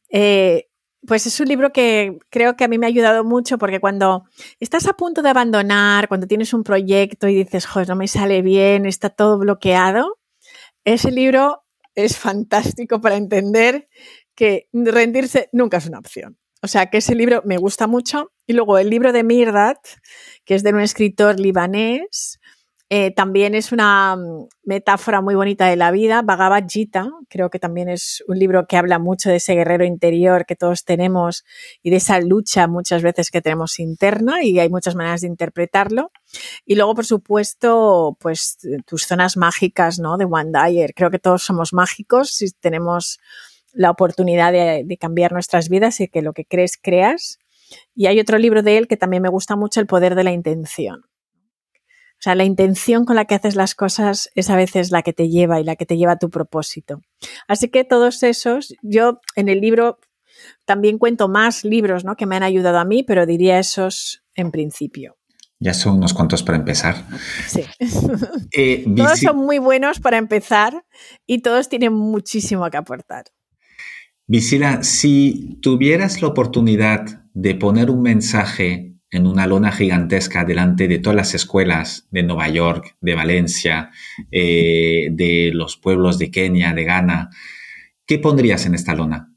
[0.09, 0.69] Eh,
[1.05, 4.23] pues es un libro que creo que a mí me ha ayudado mucho porque cuando
[4.61, 8.41] estás a punto de abandonar, cuando tienes un proyecto y dices, joder, no me sale
[8.41, 10.17] bien, está todo bloqueado,
[10.85, 11.65] ese libro
[11.95, 13.89] es fantástico para entender
[14.33, 16.37] que rendirse nunca es una opción.
[16.61, 18.31] O sea, que ese libro me gusta mucho.
[18.45, 19.79] Y luego el libro de Mirdat,
[20.45, 22.38] que es de un escritor libanés,
[22.91, 26.23] eh, también es una mm, metáfora muy bonita de la vida.
[26.23, 30.47] Bhagavad Gita, creo que también es un libro que habla mucho de ese guerrero interior
[30.47, 31.43] que todos tenemos
[31.83, 36.11] y de esa lucha muchas veces que tenemos interna y hay muchas maneras de interpretarlo.
[36.65, 40.17] Y luego, por supuesto, pues tus zonas mágicas, ¿no?
[40.17, 40.93] De One Dyer.
[40.95, 43.19] Creo que todos somos mágicos si tenemos
[43.71, 47.37] la oportunidad de, de cambiar nuestras vidas y que lo que crees, creas.
[47.93, 50.31] Y hay otro libro de él que también me gusta mucho, El poder de la
[50.31, 51.08] intención
[52.19, 55.13] o sea, la intención con la que haces las cosas es a veces la que
[55.13, 57.01] te lleva y la que te lleva a tu propósito.
[57.47, 59.99] Así que todos esos, yo en el libro
[60.65, 62.17] también cuento más libros ¿no?
[62.17, 65.15] que me han ayudado a mí, pero diría esos en principio.
[65.61, 67.05] Ya son unos cuantos para empezar.
[67.47, 67.63] Sí.
[68.51, 70.83] Eh, todos son muy buenos para empezar
[71.27, 73.25] y todos tienen muchísimo que aportar.
[74.25, 80.99] Visila, si tuvieras la oportunidad de poner un mensaje en una lona gigantesca delante de
[80.99, 83.91] todas las escuelas de Nueva York, de Valencia,
[84.31, 87.29] eh, de los pueblos de Kenia, de Ghana.
[88.05, 89.33] ¿Qué pondrías en esta lona?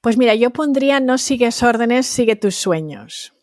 [0.00, 3.34] Pues mira, yo pondría no sigues órdenes, sigue tus sueños.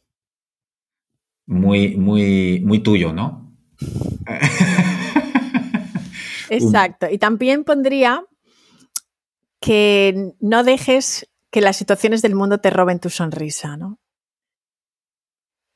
[1.46, 3.54] Muy, muy, muy tuyo, ¿no?
[6.50, 7.08] Exacto.
[7.10, 8.24] Y también pondría
[9.60, 14.00] que no dejes que las situaciones del mundo te roben tu sonrisa, ¿no?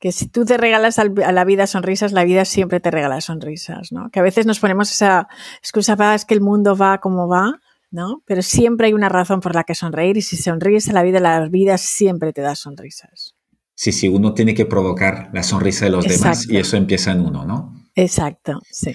[0.04, 3.90] Que si tú te regalas a la vida sonrisas, la vida siempre te regala sonrisas,
[3.90, 4.10] ¿no?
[4.10, 5.28] Que a veces nos ponemos esa
[5.60, 7.58] excusa, va, es que el mundo va como va,
[7.90, 8.22] ¿no?
[8.26, 11.20] Pero siempre hay una razón por la que sonreír y si sonríes a la vida,
[11.20, 13.34] la vida siempre te da sonrisas.
[13.74, 17.22] Sí, sí, uno tiene que provocar la sonrisa de los demás y eso empieza en
[17.22, 17.72] uno, ¿no?
[17.94, 18.94] Exacto, sí.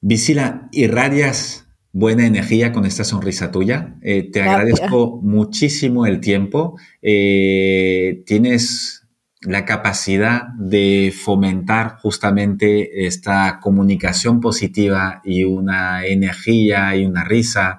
[0.00, 3.96] Visila, irradias buena energía con esta sonrisa tuya.
[4.02, 6.76] Eh, te agradezco muchísimo el tiempo.
[7.00, 8.97] Eh, tienes
[9.42, 17.78] la capacidad de fomentar justamente esta comunicación positiva y una energía y una risa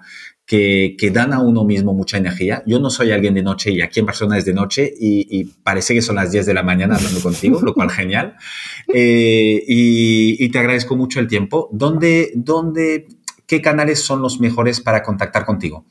[0.49, 2.63] que, dan a uno mismo mucha energía.
[2.65, 5.93] Yo no soy alguien de noche y aquí en Barcelona es de noche y, parece
[5.93, 8.35] que son las 10 de la mañana hablando contigo, lo cual genial.
[8.91, 11.69] Eh, y, te agradezco mucho el tiempo.
[11.71, 13.07] ¿Dónde, dónde,
[13.45, 15.85] qué canales son los mejores para contactar contigo?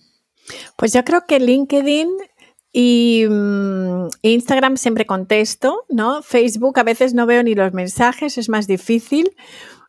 [0.76, 2.08] Pues yo creo que LinkedIn
[2.72, 6.22] y mm, Instagram siempre contesto, ¿no?
[6.22, 9.30] Facebook a veces no veo ni los mensajes, es más difícil.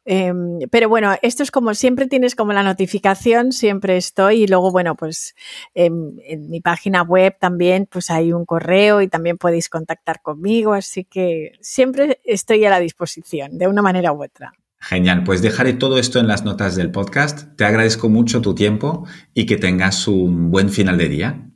[0.06, 4.72] Em, pero bueno, esto es como siempre tienes como la notificación, siempre estoy y luego,
[4.72, 5.36] bueno, pues
[5.76, 10.74] en, en, mi página web también pues hay un correo y también podéis contactar conmigo,
[10.74, 14.54] así que siempre estoy a la disposición de una manera u otra.
[14.80, 17.56] Genial, pues dejaré todo esto en las notas del podcast.
[17.58, 21.49] Te agradezco mucho tu tiempo y que tengas un buen final de día.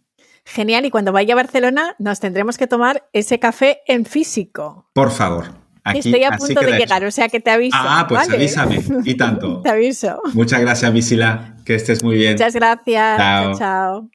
[0.45, 4.89] Genial, y cuando vaya a Barcelona nos tendremos que tomar ese café en físico.
[4.93, 5.63] Por favor.
[5.93, 7.77] Estoy a punto de llegar, o sea que te aviso.
[7.77, 9.61] Ah, pues avísame, y tanto.
[9.61, 10.21] te aviso.
[10.33, 12.33] Muchas gracias, Visila, que estés muy bien.
[12.33, 13.17] Muchas gracias.
[13.17, 13.57] chao.
[13.57, 14.09] chao.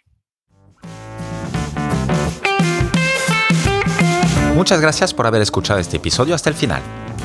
[4.54, 6.82] Muchas gracias por haber escuchado este episodio hasta el final.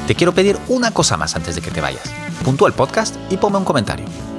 [0.08, 2.04] Te quiero pedir una cosa más antes de que te vayas.
[2.44, 4.06] Puntúa el podcast y ponme un comentario.